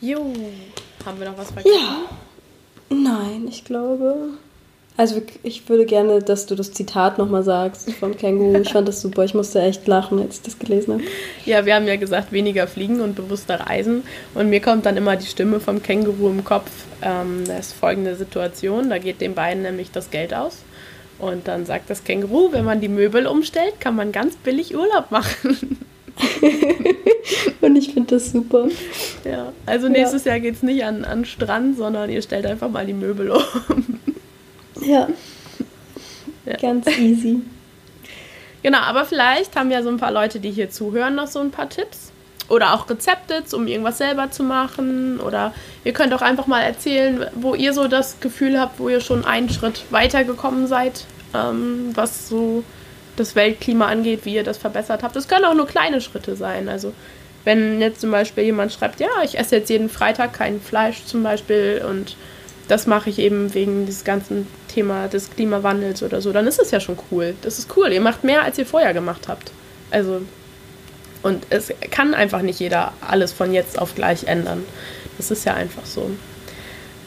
[0.00, 0.32] Jo,
[1.04, 1.76] haben wir noch was vergessen?
[1.76, 2.08] Ja.
[2.90, 4.38] Nein, ich glaube,
[4.98, 8.60] also ich würde gerne, dass du das Zitat nochmal sagst vom Känguru.
[8.60, 9.24] Ich fand das super.
[9.24, 11.04] Ich musste echt lachen, als ich das gelesen habe.
[11.46, 14.02] Ja, wir haben ja gesagt, weniger fliegen und bewusster reisen.
[14.34, 16.68] Und mir kommt dann immer die Stimme vom Känguru im Kopf.
[17.00, 18.90] Ähm, das ist folgende Situation.
[18.90, 20.64] Da geht den beiden nämlich das Geld aus.
[21.20, 25.12] Und dann sagt das Känguru, wenn man die Möbel umstellt, kann man ganz billig Urlaub
[25.12, 25.78] machen.
[27.60, 28.66] und ich finde das super.
[29.24, 30.32] Ja, also nächstes ja.
[30.32, 33.42] Jahr geht es nicht an, an Strand, sondern ihr stellt einfach mal die Möbel um.
[34.80, 35.08] Ja.
[36.46, 36.56] ja.
[36.56, 37.42] Ganz easy.
[38.62, 41.50] Genau, aber vielleicht haben ja so ein paar Leute, die hier zuhören, noch so ein
[41.50, 42.12] paar Tipps.
[42.48, 45.20] Oder auch Rezepte, um irgendwas selber zu machen.
[45.20, 45.52] Oder
[45.84, 49.24] ihr könnt auch einfach mal erzählen, wo ihr so das Gefühl habt, wo ihr schon
[49.24, 52.64] einen Schritt weitergekommen seid, ähm, was so
[53.16, 55.14] das Weltklima angeht, wie ihr das verbessert habt.
[55.16, 56.68] Es können auch nur kleine Schritte sein.
[56.68, 56.94] Also
[57.44, 61.22] wenn jetzt zum Beispiel jemand schreibt, ja, ich esse jetzt jeden Freitag kein Fleisch zum
[61.22, 62.16] Beispiel und
[62.68, 66.70] das mache ich eben wegen dieses ganzen Thema des Klimawandels oder so, dann ist es
[66.70, 67.34] ja schon cool.
[67.42, 67.90] Das ist cool.
[67.92, 69.50] Ihr macht mehr, als ihr vorher gemacht habt.
[69.90, 70.20] Also,
[71.22, 74.64] und es kann einfach nicht jeder alles von jetzt auf gleich ändern.
[75.16, 76.10] Das ist ja einfach so.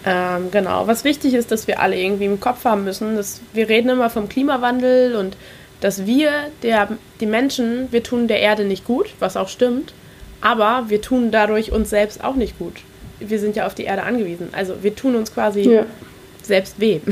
[0.03, 0.87] Ähm, genau.
[0.87, 4.09] Was wichtig ist, dass wir alle irgendwie im Kopf haben müssen, dass wir reden immer
[4.09, 5.37] vom Klimawandel und
[5.79, 6.31] dass wir,
[6.63, 6.89] der,
[7.19, 9.93] die Menschen, wir tun der Erde nicht gut, was auch stimmt,
[10.41, 12.75] aber wir tun dadurch uns selbst auch nicht gut.
[13.21, 14.49] Wir sind ja auf die Erde angewiesen.
[14.51, 15.85] Also wir tun uns quasi ja.
[16.43, 16.99] selbst weh.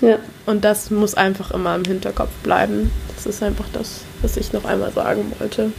[0.00, 0.20] Ja.
[0.46, 2.92] Und das muss einfach immer im Hinterkopf bleiben.
[3.16, 5.72] Das ist einfach das, was ich noch einmal sagen wollte.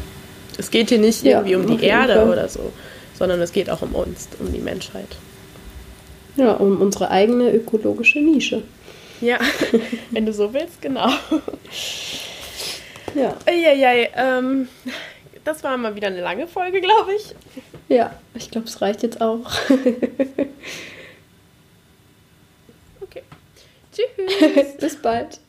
[0.57, 2.29] Es geht hier nicht irgendwie um die Erde Fall.
[2.29, 2.73] oder so,
[3.17, 5.15] sondern es geht auch um uns, um die Menschheit.
[6.35, 8.63] Ja, um unsere eigene ökologische Nische.
[9.21, 9.39] Ja,
[10.11, 11.09] wenn du so willst, genau.
[13.15, 13.35] Ja.
[13.45, 14.67] Eieiei, ähm,
[15.49, 17.33] das war mal wieder eine lange Folge, glaube ich.
[17.87, 19.49] Ja, ich glaube, es reicht jetzt auch.
[23.01, 23.23] okay.
[23.91, 24.77] Tschüss.
[24.79, 25.39] Bis bald.